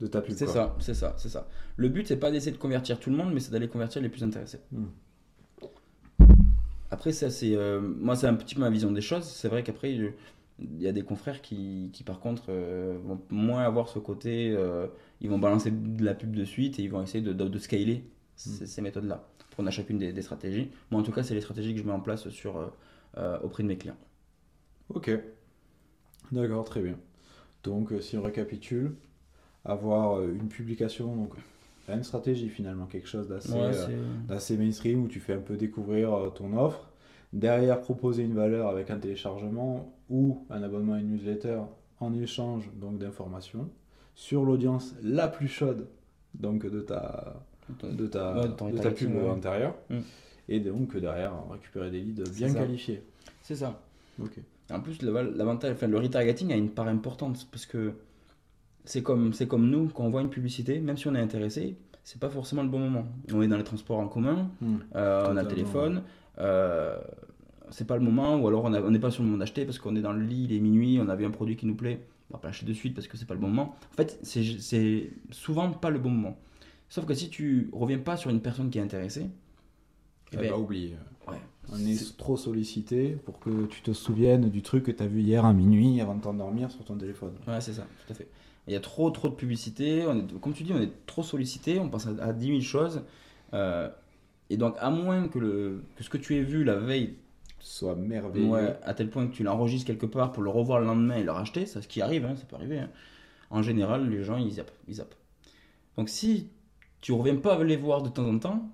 [0.00, 0.34] de ta pub.
[0.34, 1.48] C'est ça, c'est ça, c'est ça.
[1.76, 4.08] Le but, c'est pas d'essayer de convertir tout le monde, mais c'est d'aller convertir les
[4.08, 4.60] plus intéressés.
[4.72, 4.86] Hmm.
[6.90, 7.54] Après, ça, c'est.
[7.56, 9.24] euh, moi, c'est un petit peu ma vision des choses.
[9.24, 10.12] C'est vrai qu'après, il
[10.78, 14.50] y a des confrères qui, qui par contre, euh, vont moins avoir ce côté.
[14.56, 14.86] euh,
[15.20, 17.58] ils vont balancer de la pub de suite et ils vont essayer de, de, de
[17.58, 18.04] scaler
[18.36, 19.28] ces, ces méthodes-là.
[19.58, 20.70] On a chacune des, des stratégies.
[20.90, 22.66] Moi, en tout cas, c'est les stratégies que je mets en place sur, euh,
[23.18, 23.96] euh, auprès de mes clients.
[24.90, 25.10] Ok.
[26.32, 26.98] D'accord, très bien.
[27.64, 28.96] Donc, euh, si on récapitule,
[29.64, 31.34] avoir euh, une publication, donc
[31.94, 35.56] une stratégie finalement, quelque chose d'assez Ouais, euh, d'assez mainstream où tu fais un peu
[35.56, 36.90] découvrir euh, ton offre.
[37.32, 41.58] Derrière, proposer une valeur avec un téléchargement ou un abonnement à une newsletter
[42.00, 43.68] en échange donc d'informations
[44.14, 45.86] sur l'audience la plus chaude
[46.34, 47.34] donc de ta
[47.82, 49.28] de ta, Ouais, de ta pub ouais.
[49.28, 49.98] antérieure Mm.
[50.48, 52.54] et donc derrière récupérer des leads bien ça.
[52.60, 53.02] qualifiés.
[53.42, 53.80] C'est ça.
[54.22, 54.38] Ok.
[54.70, 57.92] En plus, l'avantage, enfin, le retargeting a une part importante parce que
[58.86, 61.76] c'est comme, c'est comme nous, quand on voit une publicité, même si on est intéressé,
[62.04, 63.06] c'est pas forcément le bon moment.
[63.32, 64.76] On est dans les transports en commun, Mm.
[64.94, 66.02] euh, on a le téléphone,
[66.38, 66.96] euh,
[67.70, 69.96] c'est pas le moment, ou alors on n'est pas sur le moment d'acheter parce qu'on
[69.96, 72.00] est dans le lit, il est minuit, on a vu un produit qui nous plaît,
[72.30, 73.74] on va pas l'acheter de suite parce que c'est pas le bon moment.
[73.92, 76.36] En fait, c'est souvent pas le bon moment.
[76.88, 79.26] Sauf que si tu reviens pas sur une personne qui est intéressée,
[80.32, 80.92] eh Eh ben, ben, oublie.
[81.28, 81.34] ouais,
[81.72, 85.20] On est trop sollicité pour que tu te souviennes du truc que tu as vu
[85.22, 87.32] hier à minuit avant de t'endormir sur ton téléphone.
[87.48, 88.28] Ouais, c'est ça, tout à fait.
[88.66, 90.04] Il y a trop, trop de publicité.
[90.06, 91.78] On est, comme tu dis, on est trop sollicité.
[91.78, 93.02] On pense à, à 10 000 choses.
[93.54, 93.88] Euh,
[94.50, 97.14] et donc, à moins que, le, que ce que tu aies vu la veille,
[97.58, 98.46] Soit merveilleux.
[98.48, 101.24] ouais, à tel point que tu l'enregistres quelque part pour le revoir le lendemain et
[101.24, 102.78] le racheter, c'est ce qui arrive, hein, ça peut arriver.
[102.78, 102.90] hein.
[103.50, 105.14] En général, les gens, ils zappent, ils zappent.
[105.96, 106.48] Donc, si
[107.00, 108.68] tu reviens pas les voir de temps en temps,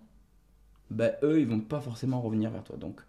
[0.90, 2.76] ben, eux, ils vont pas forcément revenir vers toi.
[2.76, 3.00] Donc,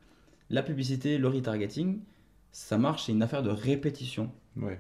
[0.50, 2.00] la publicité, le retargeting,
[2.52, 4.32] ça marche, c'est une affaire de répétition.
[4.56, 4.80] Ouais.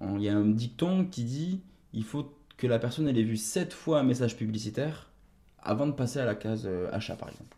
[0.00, 1.60] Il y a un dicton qui dit
[1.92, 5.10] il faut que la personne elle ait vu 7 fois un message publicitaire
[5.60, 7.56] avant de passer à la case euh, achat, par exemple.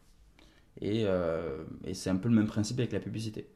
[0.81, 3.47] Et, euh, et c'est un peu le même principe avec la publicité.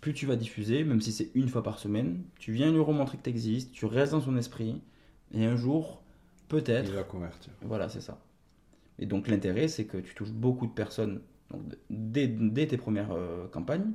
[0.00, 3.16] Plus tu vas diffuser, même si c'est une fois par semaine, tu viens lui remontrer
[3.16, 4.80] que tu existes, tu restes dans son esprit,
[5.32, 6.02] et un jour,
[6.48, 7.52] peut-être, Il va convertir.
[7.62, 8.18] voilà, c'est ça.
[8.98, 11.20] Et donc l'intérêt, c'est que tu touches beaucoup de personnes
[11.50, 13.92] donc, dès, dès tes premières euh, campagnes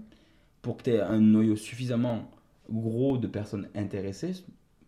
[0.62, 2.30] pour que tu aies un noyau suffisamment
[2.72, 4.34] gros de personnes intéressées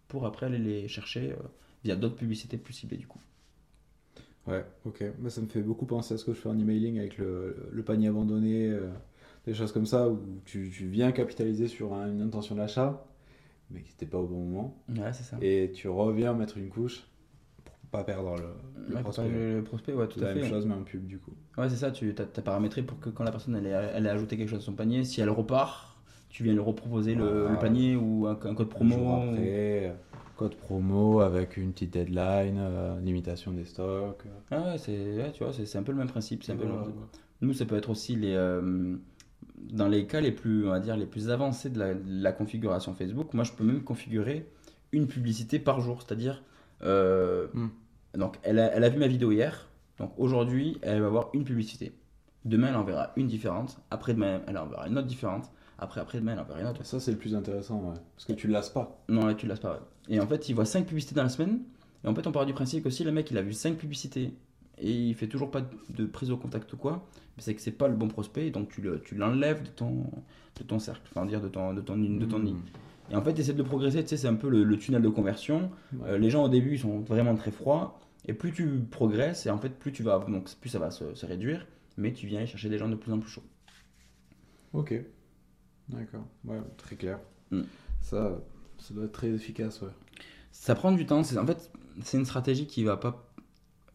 [0.07, 1.38] pour après aller les chercher euh,
[1.84, 3.19] via d'autres publicités plus ciblées du coup.
[4.47, 5.03] Ouais, ok.
[5.19, 7.69] Bah, ça me fait beaucoup penser à ce que je fais en emailing avec le,
[7.71, 8.89] le panier abandonné, euh,
[9.45, 13.05] des choses comme ça, où tu, tu viens capitaliser sur un- une intention d'achat,
[13.71, 15.38] mais qui n'était pas au bon moment, Ouais, c'est ça.
[15.41, 17.03] et tu reviens mettre une couche
[17.65, 18.43] pour pas perdre le,
[18.89, 19.29] le Ouais, prospect.
[19.29, 20.39] Le, le prospect, ouais, tout à la fait.
[20.41, 21.34] même chose, mais en pub du coup.
[21.57, 24.11] Ouais, c'est ça, tu as, paramétré pour que quand la personne elle, ait- elle a
[24.13, 25.93] ajouté quelque chose à son panier, si elle repart,
[26.34, 28.95] tu viens lui reproposer le, panier ou un, un code promo.
[28.95, 29.36] ou-
[30.36, 34.23] code promo avec une petite deadline, euh, limitation des stocks.
[34.49, 36.43] Ah ouais, c'est, tu vois, c'est c'est un peu le même principe.
[36.43, 36.86] c'est Voilà.
[37.41, 38.95] Nous, ça peut être aussi les, euh,
[39.71, 42.31] dans les cas les plus, on va dire, les plus avancés de la, de la
[42.31, 43.34] configuration Facebook.
[43.36, 44.47] Moi, je peux même configurer
[44.91, 46.43] une publicité par jour, c'est-à-dire,
[46.81, 47.67] euh, Hmm.
[48.17, 49.67] donc, elle a, elle a vu ma vidéo hier.
[49.99, 51.93] Donc aujourd'hui, elle va avoir une publicité.
[52.43, 53.77] Demain, elle en verra une différente.
[53.91, 55.51] Après-demain, elle en verra une autre différente.
[55.80, 56.82] Après, après-demain, elle en verra une autre.
[56.82, 57.97] Et ça, c'est le plus intéressant, ouais.
[58.15, 59.03] Parce que tu le lasses pas.
[59.09, 59.74] Non, là, tu lasses pas.
[59.74, 60.15] ouais.
[60.15, 61.59] Et en fait, il voit 5 publicités dans la semaine.
[62.03, 63.76] Et en fait, on part du principe que si le mec il a vu 5
[63.78, 64.34] publicités
[64.78, 67.05] et il fait toujours pas de prise au contact ou quoi,
[67.38, 68.49] c'est que c'est pas le bon prospect.
[68.51, 70.03] Donc tu le- tu l'enlèves de ton,
[70.59, 72.55] de ton cercle, enfin dire de ton, de ton, de ton nid.
[73.11, 74.01] Et en fait, essaie de progresser.
[74.03, 75.71] Tu sais, c'est un peu le, le tunnel de conversion.
[75.93, 76.09] Ouais.
[76.09, 77.99] Euh, les gens au début ils sont vraiment très froids.
[78.26, 81.13] Et plus tu progresses, et en fait, plus tu vas, donc plus ça va se,
[81.13, 81.65] se réduire.
[81.97, 83.43] Mais tu viens aller chercher des gens de plus en plus chauds.
[84.74, 84.93] Ok.
[85.89, 86.25] D'accord.
[86.45, 87.19] Ouais, très clair.
[87.51, 87.61] Mm.
[88.01, 88.39] Ça,
[88.77, 89.89] ça doit être très efficace, ouais.
[90.51, 91.19] Ça prend du temps.
[91.19, 91.71] En fait,
[92.03, 93.29] c'est une stratégie qui va pas.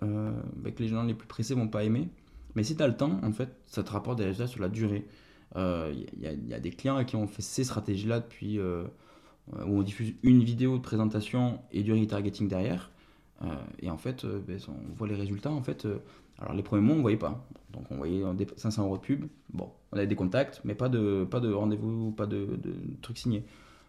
[0.02, 2.08] Euh, bah, que les gens les plus pressés vont pas aimer.
[2.54, 4.68] Mais si tu as le temps, en fait, ça te rapporte des résultats sur la
[4.68, 5.06] durée.
[5.56, 8.58] Il y, a- y a des clients qui ont fait ces stratégies-là depuis.
[8.58, 8.84] euh,
[9.56, 12.90] euh, où on diffuse une vidéo de présentation et du retargeting derrière.
[13.42, 13.46] Euh,
[13.80, 15.50] et en fait, euh, ben, on voit les résultats.
[15.50, 15.98] En fait, euh,
[16.38, 17.46] alors les premiers mois, on voyait pas.
[17.72, 19.26] Donc on voyait euh, des 500 euros de pub.
[19.52, 23.18] Bon, on avait des contacts, mais pas de, pas de rendez-vous, pas de, de trucs
[23.18, 23.44] signés.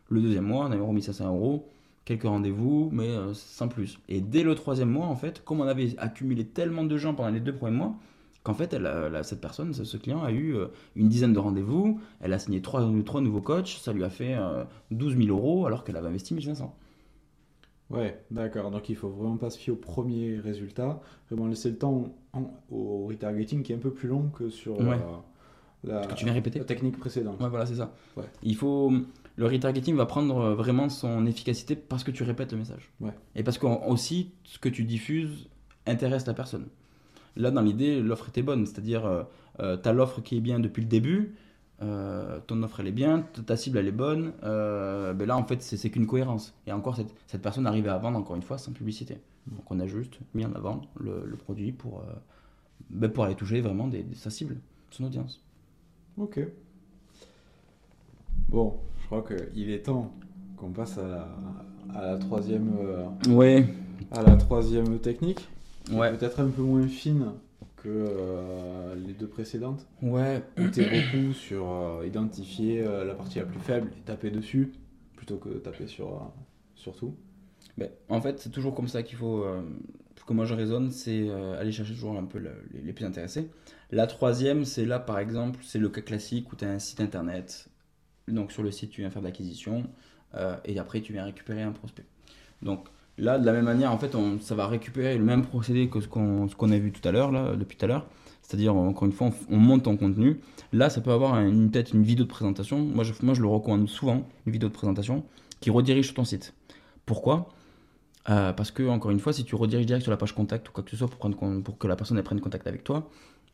[0.10, 1.70] Le deuxième mois, on avait remis 500 euros,
[2.06, 4.00] quelques rendez-vous, mais sans plus.
[4.10, 7.30] Et dès le troisième mois, en fait, comme on avait accumulé tellement de gens pendant
[7.30, 7.96] les deux premiers mois,
[8.42, 8.76] qu'en fait,
[9.22, 10.56] cette personne, ce, client a eu
[10.96, 14.34] une dizaine de rendez-vous, elle a signé trois, trois nouveaux coachs, ça lui a fait
[14.36, 16.76] euh, 12 000 euros alors qu'elle avait investi 1500.
[17.90, 18.70] Ouais, d'accord.
[18.72, 22.52] Donc il faut vraiment pas se fier au premier résultat, vraiment laisser le temps en-
[22.70, 24.96] au retargeting qui est un peu plus long que sur Ouais.
[24.96, 25.18] euh,
[25.84, 26.60] la, que tu viens répéter.
[26.60, 27.42] la technique précédente.
[27.42, 27.94] Ouais, voilà, c'est ça.
[28.16, 28.26] Ouais.
[28.44, 28.92] Il faut.
[29.38, 32.92] Le retargeting va prendre euh, vraiment son efficacité parce que tu répètes le message.
[33.00, 33.14] Ouais.
[33.36, 35.50] Et parce que aussi, ce que tu diffuses
[35.88, 36.68] intéresse la personne.
[37.38, 38.66] Là, dans l'idée, l'offre était bonne.
[38.66, 39.26] C'est-à-dire,
[39.58, 41.36] tu as l'offre qui est bien depuis le début,
[41.82, 44.34] euh, ton offre elle est bien, ta cible elle est bonne.
[44.44, 46.54] euh, ben là, en fait, c'est qu'une cohérence.
[46.68, 49.18] Et encore, cette, cette personne arrivait à vendre, encore une fois, sans publicité.
[49.48, 52.14] Donc, on a juste mis en avant le, le produit pour, euh,
[52.90, 54.58] ben, pour aller toucher vraiment des, des- sa cible,
[54.92, 55.42] son audience.
[56.18, 56.40] Ok.
[58.50, 60.12] Bon, je crois qu'il est temps
[60.58, 61.28] qu'on passe à la,
[61.98, 63.66] à la troisième, euh, Ouais,
[64.12, 65.48] à la troisième technique.
[65.92, 67.32] ouais, Peut-être un peu moins fine
[67.84, 69.88] que euh, les deux précédentes.
[70.02, 70.44] ouais.
[70.58, 74.72] On était beaucoup sur euh, identifier euh, la partie la plus faible et taper dessus
[75.16, 76.32] plutôt que taper sur,
[76.76, 77.16] sur tout.
[77.78, 79.46] Ben, en fait, c'est toujours comme ça qu'il faut
[80.26, 83.50] que moi je raisonne, c'est aller chercher toujours un peu le- les, les plus intéressés.
[83.92, 87.02] La troisième, c'est là par exemple, c'est le cas classique où tu as un site
[87.02, 87.68] internet.
[88.28, 89.86] Donc sur le site, tu viens faire de l'acquisition
[90.66, 92.06] et après tu viens récupérer un prospect.
[92.62, 92.88] Donc
[93.20, 96.00] là, de la même manière, en fait, on, ça va récupérer le même procédé que
[96.02, 98.06] ce qu'on a vu tout à l'heure, depuis tout à l'heure.
[98.42, 100.40] C'est-à-dire, encore une fois, on, on monte ton contenu.
[100.74, 102.80] Là, ça peut avoir un- une tête, une vidéo de présentation.
[102.80, 105.24] Moi je, moi, je le recommande souvent, une vidéo de présentation
[105.60, 106.54] qui redirige sur ton site.
[107.06, 107.50] Pourquoi?
[108.30, 110.72] Euh, Parce que, encore une fois, si tu rediriges direct sur la page contact ou
[110.72, 113.10] quoi que ce soit pour, prendre, pour que la personne elle prenne contact avec toi,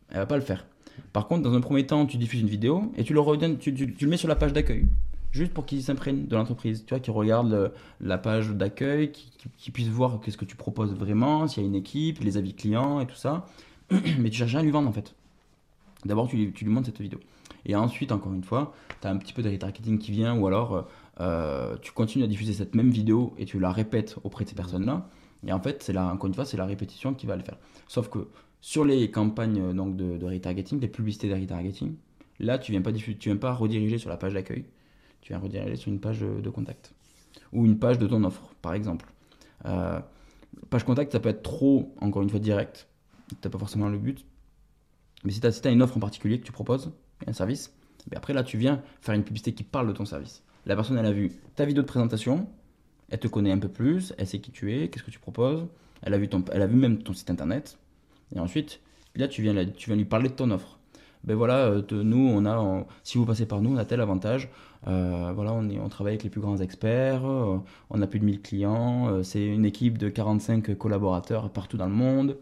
[0.09, 0.65] elle va pas le faire.
[1.13, 4.05] Par contre, dans un premier temps, tu diffuses une vidéo et tu le, tu- tu
[4.05, 4.85] le mets sur la page d'accueil.
[5.35, 6.85] Juste pour qu'il s'imprègne de l'entreprise.
[6.85, 10.45] Tu vois, qu'il regarde le- la page d'accueil, qu'il qu'il- qu'il puisse voir qu'est-ce que
[10.45, 13.45] tu proposes vraiment, s'il y a une équipe, les avis clients et tout ça.
[14.19, 15.13] Mais tu cherches rien à lui vendre en fait.
[16.05, 17.19] D'abord, tu, lui- montres cette vidéo.
[17.65, 20.47] Et ensuite, encore une fois, tu as un petit peu de retargeting qui vient ou
[20.47, 20.87] alors
[21.19, 24.55] euh, tu continues à diffuser cette même vidéo et tu la répètes auprès de ces
[24.55, 25.09] personnes-là.
[25.45, 27.57] Et en fait, c'est encore une fois, c'est la répétition qui va le faire.
[27.89, 28.29] Sauf que
[28.61, 31.95] sur les campagnes euh, donc, de, retargeting, les publicités de retargeting,
[32.39, 34.63] là, tu viens pas tu viens pas rediriger sur la page d'accueil.
[35.25, 36.93] Tu viens rediriger sur une page de, contact
[37.51, 39.11] ou une page de ton offre, par exemple.
[39.65, 39.99] Euh,
[40.69, 42.87] page contact, ça peut être trop, encore une fois, direct.
[43.41, 44.23] Tu pas forcément le but.
[45.23, 46.91] Mais si tu as, une offre en particulier que tu proposes,
[47.25, 47.73] un service,
[48.07, 50.43] ben après là, tu viens faire une publicité qui parle de ton service.
[50.67, 52.47] La personne, elle a vu ta vidéo de présentation,
[53.09, 55.65] elle te connaît un peu plus, elle sait qui tu es, qu'est-ce que tu proposes,
[56.03, 57.79] elle a vu, ton, elle a vu même ton site internet.
[58.35, 58.79] Et ensuite,
[59.15, 60.77] là, tu viens, la- tu viens lui parler de ton offre.
[61.25, 64.49] Ben voilà, euh, nous, on a, si vous passez par nous, on a tel avantage.
[64.87, 67.57] Euh, voilà, on, est, on travaille avec les plus grands experts, euh,
[67.89, 71.93] on a plus de 1000 clients, c'est une équipe de 45 collaborateurs partout dans le
[71.93, 72.37] monde.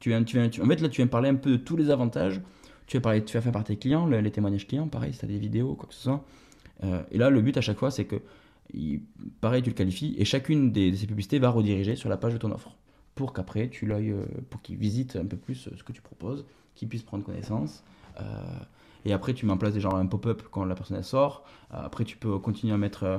[0.00, 1.76] Tu viens, tu viens, tu- en fait, là, tu viens parler un peu de tous
[1.76, 2.40] les avantages.
[2.86, 5.18] Tu vas, parler, tu vas faire par tes clients, le- les témoignages clients, pareil, si
[5.20, 6.24] tu as des vidéos, quoi que ce soit.
[7.12, 8.16] Et là, le but à chaque fois, c'est que,
[8.74, 9.02] il-
[9.40, 12.38] pareil, tu le qualifies, et chacune de ces publicités va rediriger sur la page de
[12.38, 12.74] ton offre.
[13.14, 16.88] pour qu'après tu euh, pour qu'il visite un peu plus ce que tu proposes, qu'il
[16.88, 17.84] puisse prendre connaissance.
[18.20, 18.22] Euh,
[19.04, 21.44] et après, tu mets en place déjà un pop-up quand la personne elle sort.
[21.72, 23.18] Euh, après, tu peux continuer à mettre euh,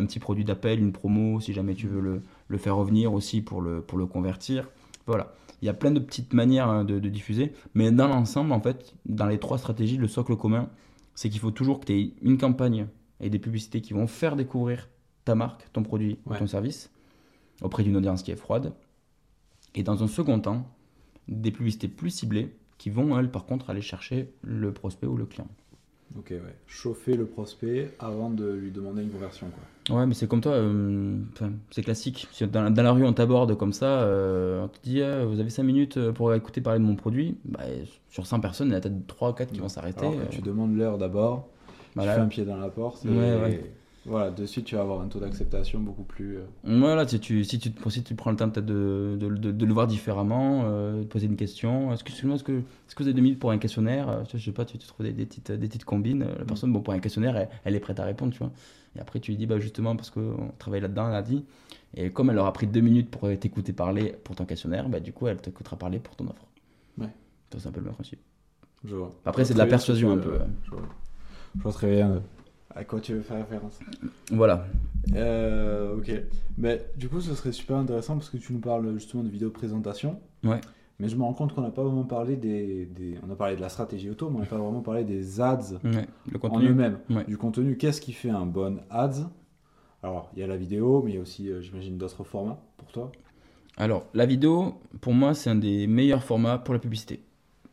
[0.00, 3.40] un petit produit d'appel, une promo, si jamais tu veux le, le faire revenir aussi
[3.40, 4.68] pour le, pour le convertir.
[5.06, 5.32] Voilà.
[5.62, 7.52] Il y a plein de petites manières hein, de, de diffuser.
[7.74, 10.68] Mais dans l'ensemble, en fait, dans les trois stratégies, le socle commun,
[11.14, 12.86] c'est qu'il faut toujours que tu aies une campagne
[13.20, 14.88] et des publicités qui vont faire découvrir
[15.24, 16.38] ta marque, ton produit ou Ouais.
[16.38, 16.90] ton service
[17.62, 18.74] auprès d'une audience qui est froide.
[19.74, 20.66] Et dans un second temps,
[21.28, 25.26] des publicités plus ciblées qui vont, elles, par contre, aller chercher le prospect ou le
[25.26, 25.48] client.
[26.18, 26.40] Ok, ouais.
[26.66, 29.96] Chauffer le prospect avant de lui demander une conversion, quoi.
[29.96, 31.16] Ouais, mais c'est comme toi, euh,
[31.70, 32.26] c'est classique.
[32.32, 35.40] Si dans, dans la rue on t'aborde comme ça, euh, on te dit Ah, vous
[35.40, 37.64] avez 5 minutes pour écouter parler de mon produit, bah,
[38.08, 40.06] sur 100 personnes, il y en a peut-être 3 ou 4 qui vont s'arrêter.
[40.06, 41.48] Euh, tu demandes l'heure d'abord,
[41.94, 42.12] voilà.
[42.12, 43.72] tu fais un pied dans la porte, et Ouais, ouais.
[44.06, 46.36] Voilà, de suite tu vas avoir un taux d'acceptation beaucoup plus.
[46.38, 49.52] euh, Voilà, si tu, si tu, si tu prends le temps peut-être de, de, de-
[49.52, 51.92] de le voir différemment, euh, de poser une question.
[51.92, 54.08] Est-ce que, est-ce que, est-ce que vous avez deux minutes pour un questionnaire?
[54.08, 56.26] Euh, Je sais pas, tu, tu trouves des, des petites, des petites combines.
[56.38, 58.52] La personne, bon, pour un questionnaire, elle, elle est prête à répondre, tu vois.
[58.96, 61.44] Et après, tu lui dis, bah, justement, parce qu'on travaille là-dedans, elle a dit.
[61.96, 65.12] Et comme elle aura pris deux minutes pour t'écouter parler pour ton questionnaire, bah, du
[65.12, 66.44] coup, elle t'écoutera parler pour ton offre.
[66.98, 67.08] Ouais.
[67.56, 68.20] C'est un peu le même principe.
[68.84, 69.12] Je vois.
[69.24, 70.38] Après, c'est de la persuasion un peu.
[70.64, 70.82] Je vois,
[71.56, 72.20] je vois très bien
[72.74, 73.78] à quoi tu veux faire référence.
[74.30, 74.66] Voilà.
[75.14, 76.10] Euh, ok.
[76.58, 79.50] Mais du coup, ce serait super intéressant parce que tu nous parles justement de vidéo
[79.50, 80.18] présentation.
[80.44, 80.60] Ouais.
[81.00, 83.56] Mais je me rends compte qu'on n'a pas vraiment parlé des, des- On a parlé
[83.56, 86.06] de la stratégie auto, mais on n'a pas vraiment parlé des ads Ouais.
[86.30, 86.98] Le en eux-mêmes.
[87.10, 87.24] Ouais.
[87.24, 89.28] Du contenu, qu'est-ce qui fait un bon ads?
[90.02, 92.60] Alors, il y a la vidéo, mais il y a aussi, euh, j'imagine, d'autres formats
[92.76, 93.10] pour toi.
[93.76, 97.20] Alors, la vidéo, pour moi, c'est un des meilleurs formats pour la publicité.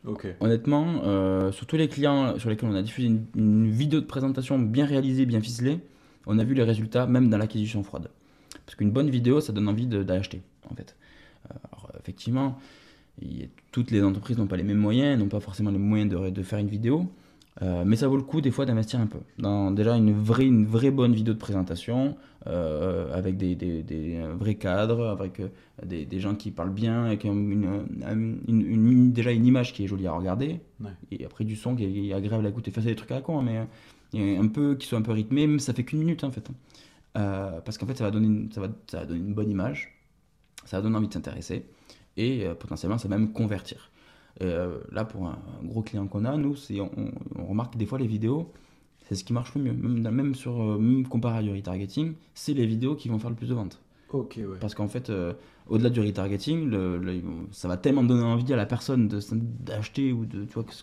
[0.04, 0.26] Ok.
[0.40, 4.58] Honnêtement, euh, sur tous les clients sur lesquels on a diffusé une, vidéo de présentation
[4.58, 5.78] bien réalisée, bien ficelée,
[6.26, 8.08] on a vu les résultats même dans l'acquisition froide.
[8.66, 10.96] Parce qu'une bonne vidéo, ça donne envie d'acheter, en fait.
[11.50, 11.54] Euh,
[12.00, 12.58] effectivement,
[13.70, 16.42] toutes les entreprises n'ont pas les mêmes moyens, n'ont pas forcément les moyens de, de
[16.42, 17.08] faire une vidéo,
[17.60, 19.18] euh, mais ça vaut le coup des fois d'investir un peu.
[19.38, 22.16] Dans déjà une vraie, une vraie bonne vidéo de présentation,
[22.46, 25.48] euh, avec des, des- des, euh, vrais cadres, avec euh,
[25.84, 27.52] des, des gens qui parlent bien, avec une,
[28.10, 30.90] une- une- une- déjà une image qui est jolie à regarder, Ouais.
[31.10, 32.70] et après du son qui est agréable à écouter.
[32.72, 33.66] Enfin, c'est des trucs à la con, hein,
[34.14, 36.48] mais un peu, qui sont un peu rythmés, même ça fait qu'une minute en fait.
[37.16, 39.50] Euh, parce qu'en fait, ça va, donner une, ça, va, ça va donner une bonne
[39.50, 39.94] image,
[40.64, 41.66] ça va donner envie de s'intéresser,
[42.16, 43.90] et euh, potentiellement, ça va même convertir.
[44.40, 46.90] Euh, là, pour un, un gros client qu'on a, nous, on,
[47.38, 48.50] on remarque que des fois les vidéos,
[49.08, 49.72] c'est ce qui marche le mieux.
[49.72, 53.30] Même, même, sur, euh, même comparé à du retargeting, c'est les vidéos qui vont faire
[53.30, 53.80] le plus de ventes.
[54.10, 54.58] Ok, ouais.
[54.60, 55.32] Parce qu'en fait, euh,
[55.68, 60.12] au-delà du retargeting, le, le- ça va tellement donner envie à la personne de- d'acheter
[60.12, 60.74] ou de, tu vois, que,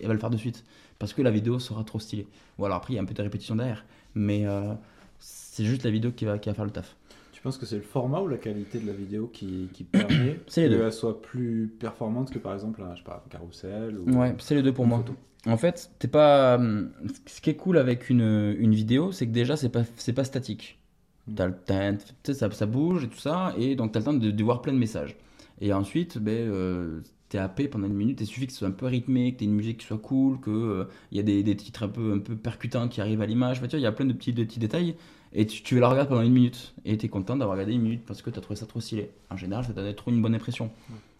[0.00, 0.64] elle va le faire de suite.
[0.98, 2.26] Parce que la vidéo sera trop stylée.
[2.58, 3.84] Ou alors après, il y a un peu de répétition derrière.
[4.14, 4.74] Mais euh,
[5.18, 6.96] c'est juste la vidéo qui va, qui va faire le taf.
[7.32, 10.38] Tu penses que c'est le format ou la qualité de la vidéo qui, qui permet
[10.46, 14.36] qu'elle soit plus performante que par exemple, un, je sais pas, un carrousel ou Ouais,
[14.38, 14.98] c'est les deux pour moi.
[14.98, 15.14] photo?
[15.46, 16.56] En fait, t'es pas.
[16.56, 16.92] hum,
[17.26, 20.24] Ce qui est cool avec une, une vidéo, c'est que déjà, c'est pas, c'est pas
[20.24, 20.78] statique.
[21.26, 21.34] Mm.
[21.34, 24.04] T'as le- t'as- tu sais, ça, ça bouge et tout ça, et donc t'as le
[24.04, 25.16] temps de, de voir plein de messages.
[25.60, 28.72] Et ensuite, ben, euh, t'es happé pendant une minute, il suffit que ce soit un
[28.72, 31.56] peu rythmé, que t'aies une musique qui soit cool, qu'il il y a des, des
[31.56, 33.58] titres un peu, un peu percutants qui arrivent à l'image.
[33.58, 34.94] Enfin, tu vois, il y a plein de petits, de petits détails,
[35.32, 38.04] et tu, tu la regardes pendant une minute, et t'es content d'avoir regardé une minute
[38.06, 39.10] parce que t'as trouvé ça trop stylé.
[39.30, 40.70] En général, ça donne trop une bonne impression.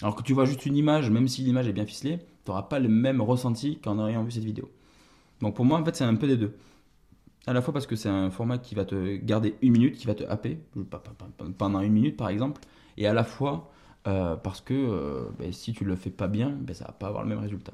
[0.02, 2.62] Alors que tu vois juste une image, même si l'image est bien ficelée, tu n'auras
[2.62, 4.70] pas le même ressenti qu'en ayant vu cette vidéo.
[5.40, 6.54] Donc pour moi, en fait, c'est un peu des deux.
[7.46, 10.06] À la fois parce que c'est un format qui va te garder une minute, qui
[10.06, 10.60] va te happer,
[11.58, 12.60] pendant une minute par exemple,
[12.96, 13.70] et à la fois
[14.06, 17.08] euh, parce que euh, ben, si tu le fais pas bien, ben, ça va pas
[17.08, 17.72] avoir le même résultat.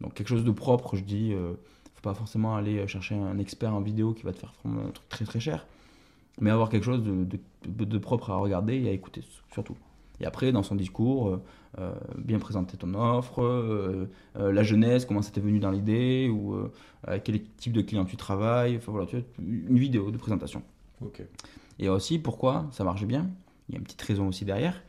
[0.00, 1.54] Donc quelque chose de propre, je dis, euh,
[1.94, 5.08] faut pas forcément aller chercher un expert en vidéo qui va te faire un truc
[5.08, 5.66] très très cher,
[6.40, 9.76] mais avoir quelque chose de- de propre à regarder et à écouter surtout.
[10.20, 11.42] Et après, dans son discours, euh,
[11.78, 14.06] euh, bien présenter ton offre, euh,
[14.36, 16.56] euh, la jeunesse, comment ça t'est venu dans l'idée, ou
[17.04, 20.62] avec quel type de client tu travailles, enfin voilà, tu vois, une vidéo de présentation.
[21.78, 23.30] Et aussi, pourquoi ça marche bien
[23.68, 24.82] Il y a une petite raison aussi derrière.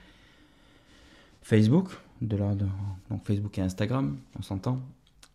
[1.41, 1.89] Facebook,
[2.21, 2.65] de là, de-
[3.09, 4.79] donc Facebook et Instagram, on s'entend,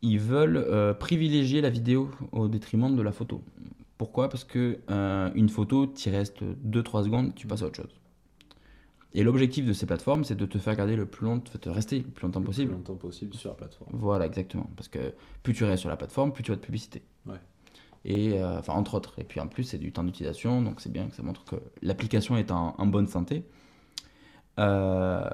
[0.02, 3.42] ils veulent privilégier la vidéo au détriment de la photo.
[3.98, 4.28] Pourquoi?
[4.28, 4.78] Parce que
[5.34, 7.94] une photo, tu restes 2-3 secondes, tu passes à autre chose.
[9.18, 12.00] Et l'objectif de ces plateformes, c'est de te faire garder le plus long, de rester
[12.00, 12.72] le plus longtemps Le plus possible.
[12.72, 13.90] longtemps possible sur la plateforme.
[13.94, 14.68] Voilà, exactement.
[14.76, 17.00] Parce que plus tu restes sur la plateforme, plus tu as de publicité.
[17.24, 17.40] Ouais.
[18.04, 19.14] Et euh, enfin, entre autres.
[19.18, 21.56] Et puis en plus, c'est du temps d'utilisation, donc c'est bien que ça montre que
[21.80, 23.44] l'application est en, en bonne santé.
[24.58, 25.28] Euh,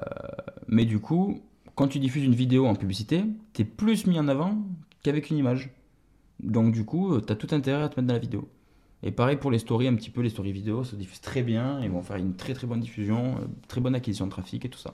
[0.67, 1.41] mais du coup,
[1.75, 4.57] quand tu diffuses une vidéo en publicité, tu es plus mis en avant
[5.03, 5.71] qu'avec une image.
[6.39, 8.47] Donc du coup, tu as tout intérêt à te mettre dans la vidéo.
[9.03, 11.79] Et pareil pour les stories, un petit peu les stories vidéo se diffusent très bien.
[11.83, 14.69] Ils vont faire une très très bonne diffusion, euh, très bonne acquisition de trafic et
[14.69, 14.93] tout ça.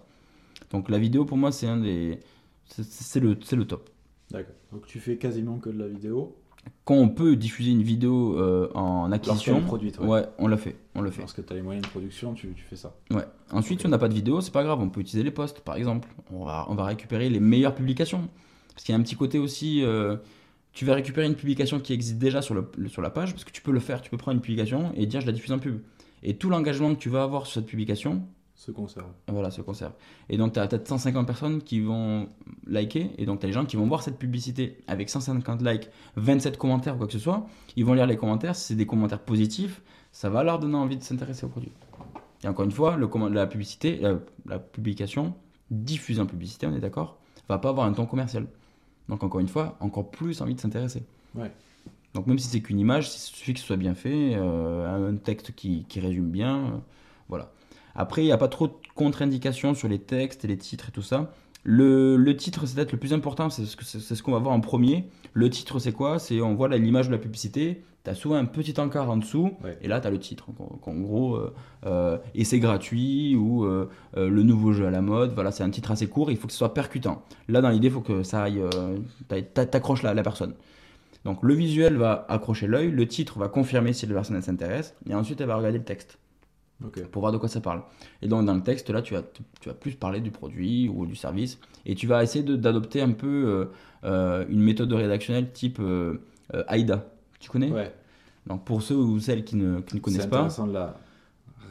[0.72, 2.20] Donc la vidéo pour moi c'est un des,
[2.66, 3.90] c'est- le, le top.
[4.32, 4.56] D'accord.
[4.72, 6.36] Donc tu fais quasiment que de la vidéo.
[6.86, 10.08] Quand on peut diffuser une vidéo euh, en acquisition, produite, ouais.
[10.08, 11.22] ouais, on l'a fait, on le fait.
[11.22, 12.96] Lorsque tu as les moyens de production, tu, tu fais ça.
[13.12, 13.24] Ouais.
[13.52, 15.62] Ensuite, si on n'a pas de vidéo, c'est pas grave, on peut utiliser les posts,
[15.62, 16.10] par exemple.
[16.32, 18.28] On va, on va récupérer les meilleures publications.
[18.74, 20.18] Parce qu'il y a un petit côté aussi, euh,
[20.74, 23.52] tu vas récupérer une publication qui existe déjà sur, le, sur la page, parce que
[23.52, 25.60] tu peux le faire, tu peux prendre une publication et dire je la diffuse en
[25.60, 25.82] pub.
[26.24, 28.24] Et tout l'engagement que tu vas avoir sur cette publication,
[28.56, 29.08] Se conserve.
[29.30, 29.94] voilà, se conserve.
[30.30, 32.28] Et donc, tu as peut-être 150 personnes qui vont
[32.68, 35.90] liker, et donc tu as les gens qui vont voir cette publicité avec 150 likes,
[36.18, 37.48] 27 commentaires ou quoi que ce soit.
[37.78, 40.98] Ils vont lire les commentaires, si c'est des commentaires positifs, ça va leur donner envie
[40.98, 41.72] de s'intéresser au produit.
[42.44, 45.36] Et encore une fois, le, la publicité, la, la publication
[45.72, 47.18] diffusée en publicité, on est d'accord,
[47.48, 48.48] va pas avoir un ton commercial.
[49.10, 51.04] Donc encore une fois, encore plus envie de s'intéresser.
[51.36, 51.52] Ouais.
[52.14, 55.16] Donc même si c'est qu'une image, il suffit que ce soit bien fait, euh, un
[55.16, 56.78] texte qui, qui résume bien, euh,
[57.28, 57.52] voilà.
[57.96, 60.92] Après, il n'y a pas trop de contre-indications sur les textes et les titres et
[60.92, 61.34] tout ça.
[61.64, 64.54] Le, le titre, c'est peut-être le plus important, c'est ce c'est ce qu'on va voir
[64.56, 65.10] en premier.
[65.34, 66.18] Le titre, c'est quoi?
[66.20, 69.52] C'est on voit l'image de la publicité, tu as souvent un petit encart en dessous,
[69.64, 69.78] Ouais.
[69.82, 70.48] et là tu as le titre.
[70.86, 71.54] En, gros, euh,
[71.86, 75.64] euh, et c'est gratuit, ou euh, euh, le nouveau jeu à la mode, voilà, c'est
[75.64, 77.24] un titre assez court, il faut que ce soit percutant.
[77.50, 78.62] Là, dans l'idée, il faut que ça aille,
[79.28, 80.54] t'a- t'a- t'accroches la, la personne.
[81.26, 85.14] Donc le visuel va accrocher l'œil, le titre va confirmer si la personne s'intéresse, et
[85.14, 86.18] ensuite elle va regarder le texte
[87.12, 87.82] Pour voir de quoi ça parle.
[88.22, 89.22] Et donc dans le texte, là, tu vas,
[89.60, 93.12] tu vas plus parler du produit ou du service, et tu vas essayer d'adopter un
[93.12, 93.66] peu euh,
[94.06, 96.22] euh, une méthode rédactionnelle type euh,
[96.54, 97.06] euh, AIDA.
[97.40, 97.70] Tu connais?
[97.72, 97.94] Ouais.
[98.48, 100.96] Donc pour ceux ou celles qui ne, qui ne connaissent C'est pas, intéressant de la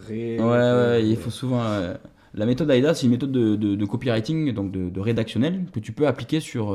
[0.06, 0.38] ré...
[0.38, 1.62] Ouais, ouais, il faut souvent.
[1.62, 1.94] euh,
[2.34, 5.80] la méthode AIDA, c'est une méthode de, de- de copywriting, donc de, de rédactionnel, que
[5.80, 6.70] tu peux appliquer sur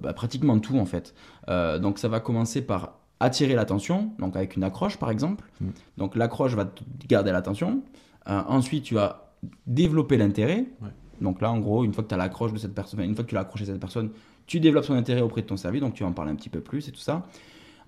[0.00, 1.14] bah, pratiquement tout en fait.
[1.46, 5.44] Donc ça va commencer par attirer l'attention, donc avec une accroche par exemple.
[5.60, 5.68] Mm.
[5.98, 7.82] Donc l'accroche va te garder l'attention.
[8.28, 9.34] Euh, ensuite, tu vas
[9.66, 10.66] développer l'intérêt.
[10.82, 10.88] Ouais.
[11.20, 13.24] Donc là, en gros, une fois que tu as l'accroche de cette personne, une fois
[13.24, 14.10] que tu l'as accroché cette personne,
[14.46, 16.50] tu développes son intérêt auprès de ton service, donc tu vas en parler un petit
[16.50, 17.26] peu plus et tout ça.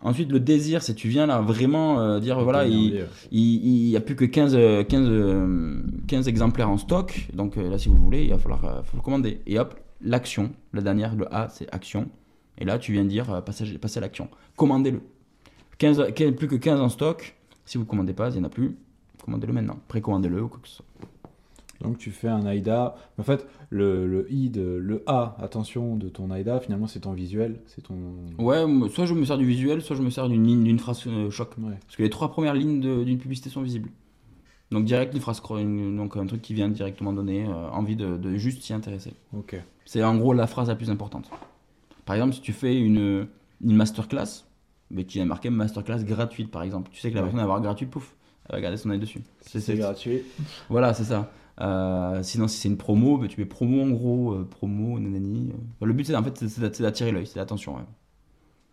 [0.01, 4.01] Ensuite, le désir, c'est tu viens là vraiment euh, dire voilà, il, il n'y a
[4.01, 7.29] plus que 15, euh, 15, euh, 15 exemplaires en stock.
[7.35, 9.41] Donc euh, là, si vous voulez, il va falloir, euh, faut le commander.
[9.47, 10.53] Et hop, l'action.
[10.73, 12.09] La dernière, le A, c'est action.
[12.59, 14.29] Et là, tu viens de dire euh, passer, passer à l'action.
[14.57, 15.01] Commandez-le.
[15.79, 17.37] 15, 15 plus que 15 en stock.
[17.65, 18.77] Si vous ne commandez pas, il n'y en a plus.
[19.25, 19.79] Commandez-le maintenant.
[19.89, 20.85] Précommandez-le ou quoi que ce soit.
[21.81, 22.97] Donc tu fais un AIDA.
[23.19, 27.13] En fait, le, le I de le A, attention, de ton AIDA, finalement c'est ton
[27.13, 27.95] visuel, c'est ton.
[28.39, 31.05] Ouais, soit je me sers du visuel, soit je me sers d'une ligne, d'une phrase
[31.07, 31.51] euh, choc.
[31.59, 31.75] Ouais.
[31.87, 33.91] Parce que les trois premières lignes de- d'une publicité sont visibles.
[34.73, 38.17] Donc direct une phrase, une- donc un truc qui vient directement donner euh, envie de,
[38.17, 39.13] de juste s'y intéresser.
[39.33, 39.55] Ok.
[39.85, 41.31] C'est en gros la phrase la plus importante.
[42.07, 43.29] Par exemple, si tu fais une,
[43.63, 44.45] une masterclass,
[44.91, 47.27] mais qui a marqué masterclass gratuite par exemple, tu sais que la Ouais.
[47.27, 48.15] personne va avoir gratuit, pouf,
[48.49, 49.23] elle va garder son œil dessus.
[49.43, 50.23] C'est- gratuit.
[50.69, 51.31] Voilà, c'est ça.
[51.61, 55.51] Euh, sinon, si c'est une promo, bah, tu mets promo en gros, euh, promo, nanani.
[55.83, 55.87] euh.
[55.87, 57.75] Le but, c'est en fait, c'est- d'attirer l'œil, c'est l'attention.
[57.77, 57.83] ouais.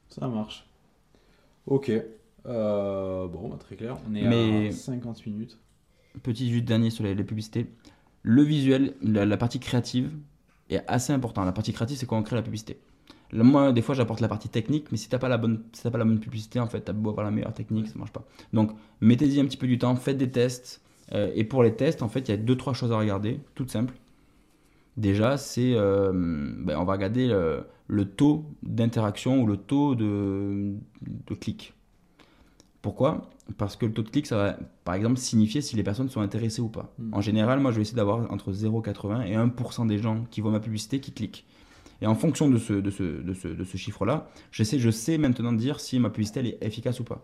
[0.10, 0.68] Ça marche.
[1.66, 1.92] Ok.
[2.46, 3.98] Euh, bon, bah, très clair.
[4.10, 5.58] On est Mais- à 50 minutes.
[6.22, 7.66] Petit juste dernier sur les, les publicités.
[8.22, 10.12] Le visuel, la, la partie créative
[10.70, 11.44] est assez important.
[11.44, 12.80] La partie créative, c'est quand on crée la publicité.
[13.44, 15.92] Moi, des fois, j'apporte la partie technique, mais si t'as pas la bonne, si t'as
[15.92, 18.24] pas la bonne publicité, en fait, t'as beau avoir la meilleure technique, ça marche pas.
[18.54, 18.72] Donc,
[19.02, 20.82] mettez-y un petit peu du temps, faites des tests.
[21.14, 23.40] Euh, et pour les tests, en fait, il y a deux trois choses à regarder,
[23.54, 23.94] toutes simples.
[24.98, 30.74] Déjà, c'est, euh, ben, on va regarder le, le taux d'interaction ou le taux de,
[31.02, 31.74] de clic.
[32.82, 33.30] Pourquoi?
[33.58, 36.22] Parce que le taux de clic, ça va, par exemple, signifier si les personnes sont
[36.22, 36.94] intéressées ou pas.
[37.00, 37.14] Hmm.
[37.14, 40.52] En général, moi, je vais essayer d'avoir entre 0,80 et 1% des gens qui voient
[40.52, 41.46] ma publicité qui cliquent.
[42.02, 45.18] Et en fonction de ce, de ce, de ce, de ce chiffre-là, j'essaie, je sais
[45.18, 47.24] maintenant dire si ma publicité elle est efficace ou pas.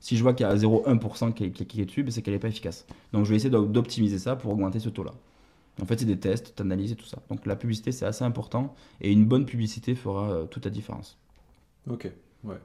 [0.00, 2.34] Si je vois qu'il y a 0,1% qui, qui, qui est dessus, ben, c'est qu'elle
[2.34, 2.86] n'est pas efficace.
[3.12, 5.12] Donc je vais essayer d'o- d'optimiser ça pour augmenter ce taux-là.
[5.80, 7.18] En fait, c'est des tests, tu analyses et tout ça.
[7.30, 8.74] Donc la publicité, c'est assez important.
[9.00, 11.18] Et une bonne publicité fera euh, toute la différence.
[11.88, 12.10] Ok.
[12.42, 12.60] Voilà,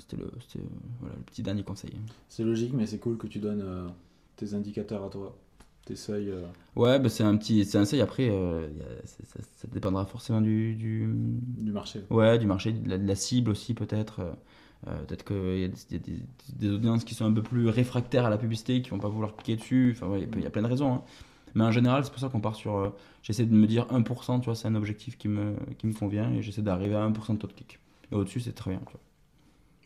[0.00, 0.68] C'était le, c'était, euh,
[1.00, 1.92] voilà, le petit dernier conseil.
[2.28, 3.88] C'est logique, mais c'est cool que tu donnes euh,
[4.36, 5.36] tes indicateurs à toi.
[5.86, 6.30] Tes seuils.
[6.30, 6.42] euh,
[6.74, 8.00] Ouais, bah, c'est un petit, c'est un seuil.
[8.02, 8.68] Après, euh,
[9.04, 12.00] ça, ça dépendra forcément du, du, du marché.
[12.10, 14.20] ouais, du marché, de la, de la cible aussi peut-être.
[14.20, 14.32] Euh,
[14.88, 16.22] euh, peut-être qu'il y a, des, y a des-
[16.58, 19.34] des audiences qui sont un peu plus réfractaires à la publicité, qui vont pas vouloir
[19.36, 19.96] cliquer dessus.
[20.00, 20.92] Enfin, il y a plein de raisons.
[20.92, 21.02] hein.
[21.54, 22.92] Mais en général, c'est pour ça qu'on part sur.
[23.22, 26.30] j'essaie de me dire 1%, tu vois, c'est un objectif qui me, qui me convient
[26.32, 27.78] et j'essaie d'arriver à 1% de taux de clic.
[28.12, 28.80] Et au-dessus, c'est très bien.
[28.86, 29.00] tu vois.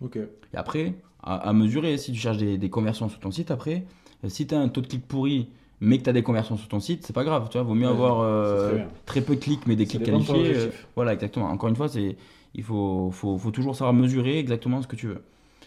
[0.09, 0.16] Ok.
[0.16, 3.84] Et après, à, à mesurer, si tu cherches des, des conversions sur ton site, après,
[4.28, 5.48] si tu as un taux de clic pourri,
[5.81, 7.74] mais que tu as des conversions sur ton site, c'est pas grave, tu vois, vaut
[7.74, 10.55] mieux Ouais, avoir euh, très peu de clics, mais des clics qualifiés.
[10.55, 11.47] euh, voilà, exactement.
[11.47, 12.16] Encore une fois, c'est,
[12.55, 15.22] il faut, faut, faut toujours savoir mesurer exactement ce que tu veux.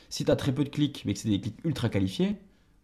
[0.09, 2.35] Si tu as très peu de clics, mais que c'est des clics ultra qualifiés,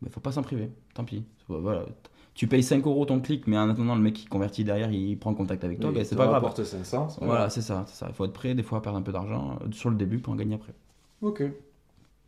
[0.03, 0.69] il faut pas s'en priver.
[0.95, 1.23] Tant pis.
[1.47, 1.85] Voilà.
[2.33, 5.17] Tu payes 5 euros ton clic, mais en attendant, le mec qui convertit derrière, il
[5.19, 6.35] prend contact avec toi, Oui, ben, c'est pas grave.
[6.35, 7.09] rapporte 500.
[7.09, 8.05] c'est pas Voilà, c'est ça, c'est ça.
[8.09, 10.19] Il faut être prêt des fois à perdre un peu d'argent euh, sur le début
[10.19, 10.73] pour en gagner après.
[11.21, 11.43] Ok.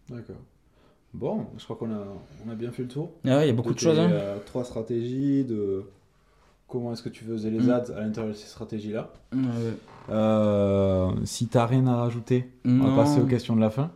[0.10, 0.36] D'accord.
[1.14, 2.04] Bon, je crois qu'on a,
[2.46, 3.12] on a bien fait le tour.
[3.26, 4.00] Ah ouais, il y a beaucoup de, tes, choses.
[4.00, 4.10] hein.
[4.12, 5.84] euh, trois stratégies, de
[6.68, 7.70] comment est-ce que tu faisais les Mm.
[7.70, 9.12] ads à l'intérieur de ces stratégies-là.
[10.10, 13.92] Euh, si t'as rien à rajouter, on va passer aux questions de la fin.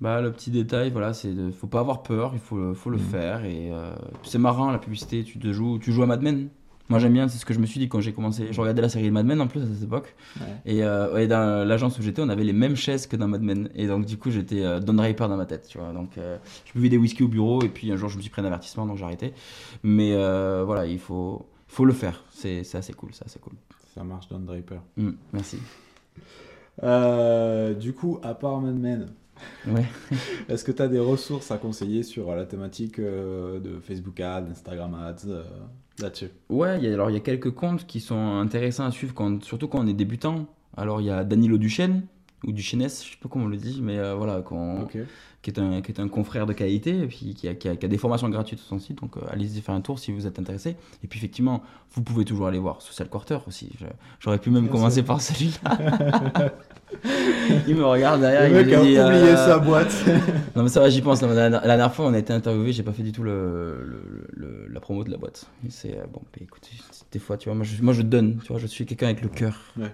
[0.00, 2.90] Bah, le petit détail, voilà, c'est de, faut pas avoir peur, il faut, le- faut
[2.90, 3.02] le Mhm.
[3.04, 3.44] faire.
[3.44, 3.90] Et euh,
[4.22, 6.48] c'est marrant la publicité, tu te joues, tu joues à Mad Men.
[6.88, 8.48] Moi j'aime bien, c'est ce que je me suis dit quand j'ai commencé.
[8.50, 10.14] Je regardais la série Mad Men en plus à cette époque.
[10.40, 10.46] Ouais.
[10.64, 13.68] Et, euh, dans l'agence où j'étais, on avait les mêmes chaises que dans Mad Men.
[13.74, 15.92] Et donc du coup j'étais euh, Don Draper dans ma tête, tu vois.
[15.92, 18.30] Donc euh, je buvais des whisky au bureau et puis un jour je me suis
[18.30, 19.34] pris un avertissement donc j'ai arrêté.
[19.82, 22.24] Mais euh, voilà, il faut, faut le faire.
[22.30, 23.52] C'est c'est assez cool, c'est assez cool.
[23.94, 24.80] Ça marche, Don Draper.
[24.96, 25.58] Mm, merci.
[27.80, 29.06] Du coup, à part Mad Men,
[29.68, 29.84] Ouais.
[30.48, 34.94] est-ce que tu as des ressources à conseiller sur la thématique de Facebook Ads, Instagram
[34.94, 35.26] Ads,
[36.02, 38.90] là-dessus Ouais, il y a, alors il y a quelques comptes qui sont intéressants à
[38.90, 40.46] suivre, quand, surtout quand on est débutant.
[40.76, 42.02] Alors il y a Danilo Duchesne,
[42.46, 44.86] ou Duchesnes, je sais pas comment on le dit, mais euh, voilà, quand-
[45.42, 47.74] qui, est un, qui est un confrère de qualité, et puis qui a, qui a-
[47.76, 50.12] qui a des formations gratuites sur son site, donc euh, allez-y faire un tour si
[50.12, 50.76] vous êtes intéressé.
[51.02, 53.70] Et puis effectivement, vous pouvez toujours aller voir Social Quarter aussi.
[54.20, 55.04] J'aurais pu même Bien commencer sûr.
[55.04, 56.52] par celui-là.
[57.66, 58.98] il me regarde derrière, Le il mec me a oublié
[59.30, 59.94] euh, sa boîte.
[60.56, 61.22] Non mais ça va, j'y pense.
[61.22, 63.82] La, la- la dernière fois, on a été interviewé, j'ai pas fait du tout le,
[63.84, 65.46] le- le- la promo de la boîte.
[65.68, 66.62] C'est euh, bon, bah, écoute,
[67.12, 69.22] des fois, tu vois, moi je, moi je donne, tu vois, je suis quelqu'un avec
[69.22, 69.56] le cœur.
[69.78, 69.92] Ouais.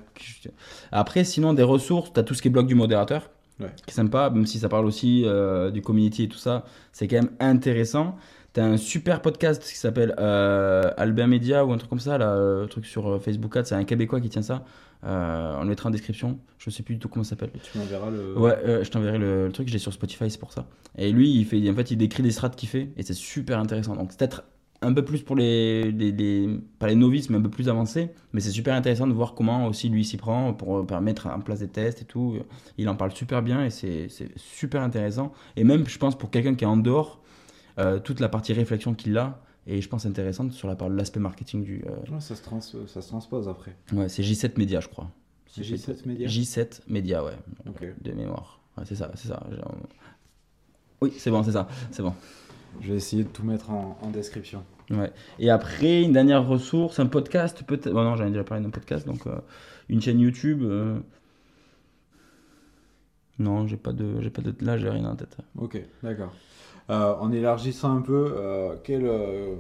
[0.93, 3.31] Après, sinon des ressources, t'as tout ce qui est blog du modérateur,
[3.61, 3.69] Ouais.
[3.87, 7.07] qui est sympa, même si ça parle aussi euh, du community et tout ça, c'est
[7.07, 8.17] quand même intéressant.
[8.55, 12.35] T'as un super podcast qui s'appelle euh, Albert Media ou un truc comme ça, là,
[12.35, 14.65] euh, truc sur euh, Facebook Ads, c'est un Québécois qui tient ça.
[15.05, 16.39] Euh, on le mettra en description.
[16.59, 17.51] Je sais plus du tout comment ça s'appelle.
[17.61, 18.39] Tu m'enverras le.
[18.39, 20.67] Ouais, euh, je t'enverrai le, le truc, je l'ai sur Spotify, c'est pour ça.
[20.97, 23.59] Et lui, il fait, en fait, il décrit des strats qu'il fait, et c'est super
[23.59, 23.97] intéressant.
[23.97, 24.45] Donc, c'est peut-être
[24.83, 28.11] un peu plus pour les, les, les- pas les novices, mais un peu plus avancés.
[28.33, 31.59] Mais c'est super intéressant de voir comment aussi lui s'y prend pour permettre en place
[31.59, 32.39] des tests et tout.
[32.79, 35.33] Il en parle super bien et c'est super intéressant.
[35.57, 37.21] Et même, je pense, pour quelqu'un qui est en dehors,
[37.79, 41.21] euh, toute la partie réflexion qu'il a, et je pense intéressante sur la part l'aspect
[41.21, 41.85] marketing du.
[41.87, 43.77] euh, Ouais, ça, se trans- ça se transpose après.
[43.93, 45.11] ouais, c'est J7 Media, je crois.
[45.47, 47.37] C'est Si je fais- J7 Media J7 Media, ouais
[48.03, 48.61] de mémoire.
[48.77, 49.43] Ouais, c'est ça, c'est ça.
[51.01, 52.13] Oui, c'est bon, c'est ça, c'est bon.
[52.81, 54.65] Je vais essayer de tout mettre en, en description.
[54.91, 55.13] Ouais.
[55.39, 57.93] Et après, une dernière ressource, un podcast, peut-être.
[57.93, 59.37] Bon, non, j'en ai déjà parlé d'un podcast, donc euh,
[59.89, 60.63] une chaîne YouTube.
[60.63, 60.99] euh,
[63.39, 65.37] Non, j'ai pas de, j'ai pas de, là, j'ai rien en tête.
[65.57, 66.33] Ok, d'accord.
[66.91, 69.55] Euh, en élargissant un peu, euh, quel, euh,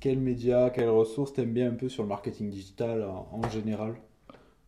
[0.00, 3.94] quel média, quelles ressources t'aimes bien un peu sur le marketing digital en, en général?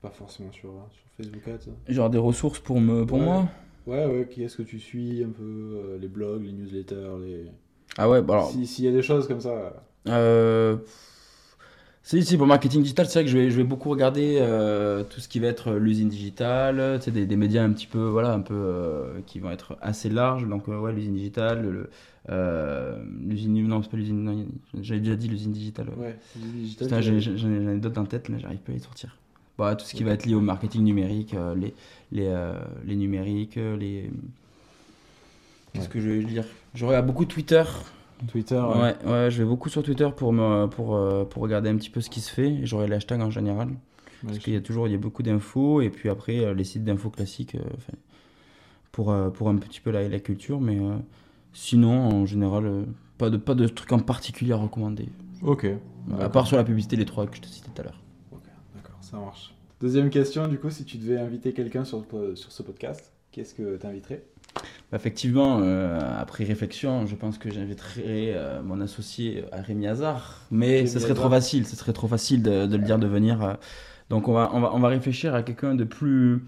[0.02, 1.70] Pas forcément sur, sur Facebook Ads.
[1.88, 3.24] Genre des ressources pour me, pour Ouais.
[3.24, 3.44] moi?
[3.86, 7.46] Ouais, ouais, qui est-ce que tu suis un peu euh, Les blogs, les newsletters, les...
[7.96, 8.50] Ah ouais, bah alors.
[8.50, 9.82] Si- S'il y a des choses comme ça...
[10.08, 10.76] Euh,
[12.04, 14.38] Si, si, pour le marketing digital, c'est vrai que je vais, je vais beaucoup regarder
[14.40, 17.86] euh, tout ce qui va être l'usine digitale, tu sais, des, des médias un petit
[17.86, 20.46] peu, voilà, un peu, euh, qui vont être assez larges.
[20.48, 21.90] Donc, euh, ouais, l'usine digitale, le-
[22.30, 24.46] euh, l'usine, non, c'est pas l'usine,
[24.80, 25.90] j'avais déjà dit l'usine digitale.
[25.90, 26.06] ouais.
[26.06, 26.88] Ouais, le digital.
[26.88, 28.80] Putain, tu- j'ai- j'en ai, j'en ai d'autres en tête, mais j'arrive pas à les
[28.80, 29.16] sortir.
[29.56, 31.72] Bah, tout ce qui va être lié au marketing numérique, euh, les,
[32.10, 34.10] les, euh, les numériques, euh, les.
[35.72, 35.90] Qu'est-ce Ouais.
[35.92, 36.44] que je vais dire?
[36.74, 37.62] Je regarde beaucoup Twitter.
[38.28, 38.94] Twitter, ouais.
[39.04, 41.90] Ouais, ouais, je vais beaucoup sur Twitter pour, me, pour, euh, pour regarder un petit
[41.90, 42.64] peu ce qui se fait.
[42.64, 43.68] J'aurai les hashtags en général.
[43.68, 43.74] Ouais,
[44.24, 45.80] Parce je- qu'il y a toujours il y a beaucoup d'infos.
[45.80, 47.60] Et puis après, euh, les sites d'infos classiques euh,
[48.92, 50.60] pour, pour un petit peu la, la culture.
[50.60, 50.96] Mais euh,
[51.52, 52.84] sinon, en général,
[53.18, 55.08] pas, de, pas de trucs en particulier à recommander.
[55.42, 55.66] Ok.
[56.20, 58.02] À part sur la publicité, les trois que je te citais tout à l'heure.
[58.32, 58.40] Ok,
[58.74, 59.54] d'accord, ça marche.
[59.80, 62.04] Deuxième question, du coup, si tu devais inviter quelqu'un sur,
[62.34, 64.24] sur ce podcast, qu'est-ce que tu inviterais
[64.94, 70.86] Effectivement, euh, après réflexion, je pense que j'inviterai euh, mon associé à Rémi Hazard, mais
[70.86, 73.42] ce serait trop facile, ce serait trop facile de, de le dire de venir.
[73.42, 73.54] euh.
[74.10, 76.44] donc on va, on va, on va réfléchir à quelqu'un de plus,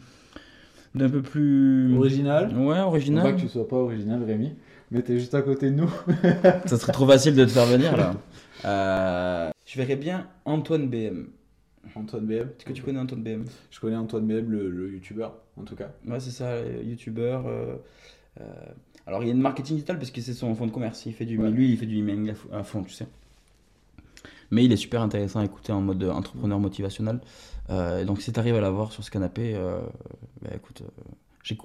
[0.94, 3.36] d'un peu plus, Original ouais, Je pas original.
[3.36, 4.52] que tu sois pas original, Rémi,
[4.90, 5.90] mais t'es juste à côté de nous.
[6.66, 8.14] Ça serait trop facile de te faire venir là.
[8.66, 11.26] Euh, je verrais bien Antoine BM.
[11.96, 12.48] Antoine BM.
[12.58, 15.76] Est-ce que tu connais Antoine BM Je connais Antoine BM, le, le youtubeur, en tout
[15.76, 15.90] cas.
[16.08, 17.44] Ouais, c'est ça, euh, youtubeur.
[18.40, 18.44] Euh,
[19.06, 21.04] alors, il y a une marketing digital parce que c'est son fonds de commerce.
[21.06, 21.50] Il fait du, Ouais.
[21.50, 23.06] Lui, il fait du emailing à fo- à fond, tu sais.
[24.50, 27.20] Mais il est super intéressant à écouter en mode entrepreneur motivationnel.
[27.70, 29.80] Euh, donc, si tu arrives à l'avoir sur ce canapé, euh,
[30.42, 30.82] bah, écoute,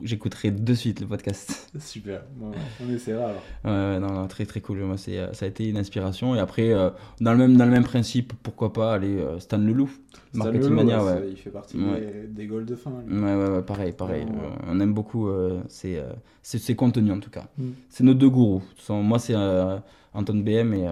[0.03, 1.71] J'écouterai de suite le podcast.
[1.79, 2.51] Super, Bon,
[2.85, 3.99] on essaiera alors.
[4.01, 4.79] Non, non, très très cool.
[4.79, 6.35] Moi, c'est, euh, ça a été une inspiration.
[6.35, 6.89] Et après, euh,
[7.21, 9.89] dans, le même, dans le même principe, pourquoi pas aller euh, Stan Leloup,
[10.33, 12.01] Marketing Stan Mania, ouais, Il fait partie Ouais.
[12.01, 12.91] des, des goals de fin.
[13.07, 13.17] lui.
[13.17, 14.25] Ouais, ouais, ouais, pareil, pareil.
[14.67, 16.03] On aime beaucoup euh, ses,
[16.43, 17.45] ses, ses contenus en tout cas.
[17.57, 17.69] Mm.
[17.89, 18.61] C'est nos deux gourous.
[18.89, 19.35] Moi, c'est
[20.13, 20.87] Anton BM et,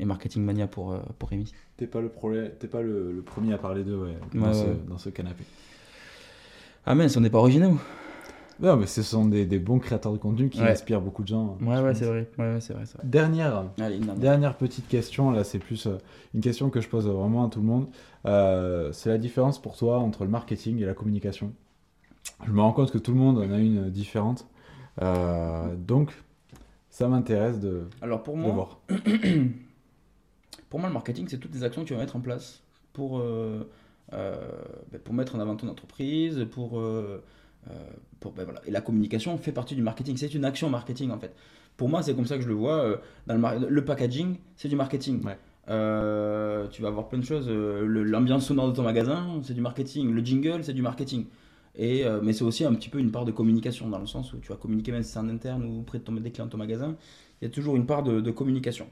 [0.00, 1.52] et Marketing Mania pour, pour Rémi.
[1.76, 4.50] T'es pas le, problème- t'es pas le, le premier à parler d'eux ouais, dans,
[4.88, 5.44] dans ce canapé.
[6.86, 7.76] Ah, mince, on n'est pas originaux.
[8.60, 10.70] Non, mais ce sont des, des bons créateurs de contenu qui Ouais.
[10.70, 11.58] inspirent beaucoup de gens.
[11.60, 11.98] Ouais, je ouais, pense.
[11.98, 12.30] c'est vrai.
[12.38, 12.84] Ouais, ouais, c'est vrai.
[13.02, 14.14] Dernière, Allez, dernière.
[14.16, 15.98] dernière petite question, là c'est plus euh,
[16.34, 17.88] une question que je pose vraiment à tout le monde.
[18.26, 21.52] Euh, c'est la différence pour toi entre le marketing et la communication?
[22.46, 24.46] Je me rends compte que tout le monde en a une différente.
[25.02, 26.12] Euh, donc,
[26.90, 28.78] ça m'intéresse de, Alors pour de moi, voir.
[30.70, 33.20] Pour moi, le marketing, c'est toutes les actions que tu vas mettre en place pour,
[33.20, 36.80] ben, pour mettre en avant ton entreprise, pour,
[38.20, 38.60] pour ben, voilà.
[38.66, 40.16] Et la communication fait partie du marketing.
[40.16, 41.34] C'est une action marketing en fait.
[41.76, 42.76] Pour moi, c'est comme ça que je le vois.
[42.84, 42.96] euh,
[43.26, 45.24] Dans le, le packaging, c'est du marketing.
[45.24, 45.36] Ouais.
[45.68, 47.46] Euh, tu vas avoir plein de choses.
[47.48, 50.12] euh, L'ambiance sonore de ton magasin, c'est du marketing.
[50.12, 51.26] Le jingle, c'est du marketing.
[51.76, 54.32] Et, euh, mais c'est aussi un petit peu une part de communication, dans le sens
[54.32, 56.46] où tu vas communiquer même si c'est en interne ou auprès de ton, des clients
[56.46, 56.94] de ton magasin.
[57.40, 58.86] Il y a toujours une part de, de communication.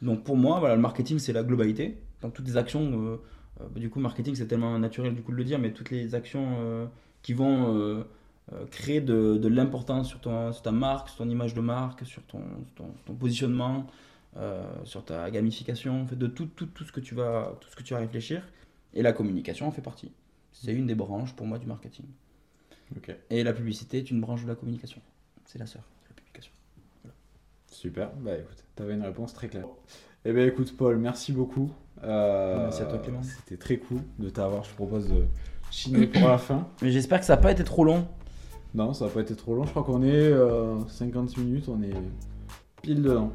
[0.00, 1.98] Donc pour moi, voilà, le marketing, c'est la globalité.
[2.20, 3.16] Dans toutes les actions, euh,
[3.60, 5.90] euh, bah, du coup, marketing, c'est tellement naturel du coup de le dire, mais toutes
[5.90, 6.86] les actions euh,
[7.22, 8.04] qui vont euh,
[8.52, 12.04] euh, créer de, de l'importance sur, ton- sur ta marque, sur ton image de marque,
[12.06, 12.42] sur ton,
[12.76, 13.86] ton, positionnement,
[14.36, 17.68] euh, sur ta gamification, en fait, de tout, tout, tout, ce que tu vas, tout
[17.68, 18.42] ce que tu vas réfléchir.
[18.94, 20.10] Et la communication en fait partie.
[20.52, 22.06] C'est une des branches pour moi du marketing.
[22.96, 25.00] Ok, Et la publicité est une branche de la communication.
[25.44, 26.52] C'est la sœur de la publication.
[27.70, 28.10] super.
[28.16, 29.66] Bah écoute, t'avais une réponse très claire.
[30.24, 31.70] Eh bien écoute Paul, merci beaucoup.
[32.02, 33.22] Euh, Merci à toi, Clément.
[33.22, 34.64] C'était très cool de t'avoir.
[34.64, 35.24] Je te propose de
[35.70, 36.66] chiner pour la fin.
[36.82, 38.06] Mais j'espère que ça n'a pas été trop long.
[38.74, 39.64] Non, ça va pas été trop long.
[39.64, 41.94] Je crois qu'on est euh, 50 minutes, on est
[42.82, 43.32] pile dedans.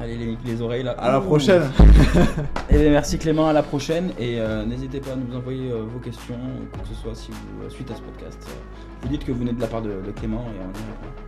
[0.00, 0.92] Allez les, les oreilles là.
[0.92, 1.62] À la prochaine.
[2.70, 4.10] Et bien, merci Clément, à la prochaine.
[4.18, 6.38] Et euh, n'hésitez pas à nous envoyer euh, vos questions,
[6.72, 8.38] quoi que ce soit, si vous, euh, suite à ce podcast.
[9.02, 11.27] Vous dites que vous venez de la part de, de Clément et on y répond.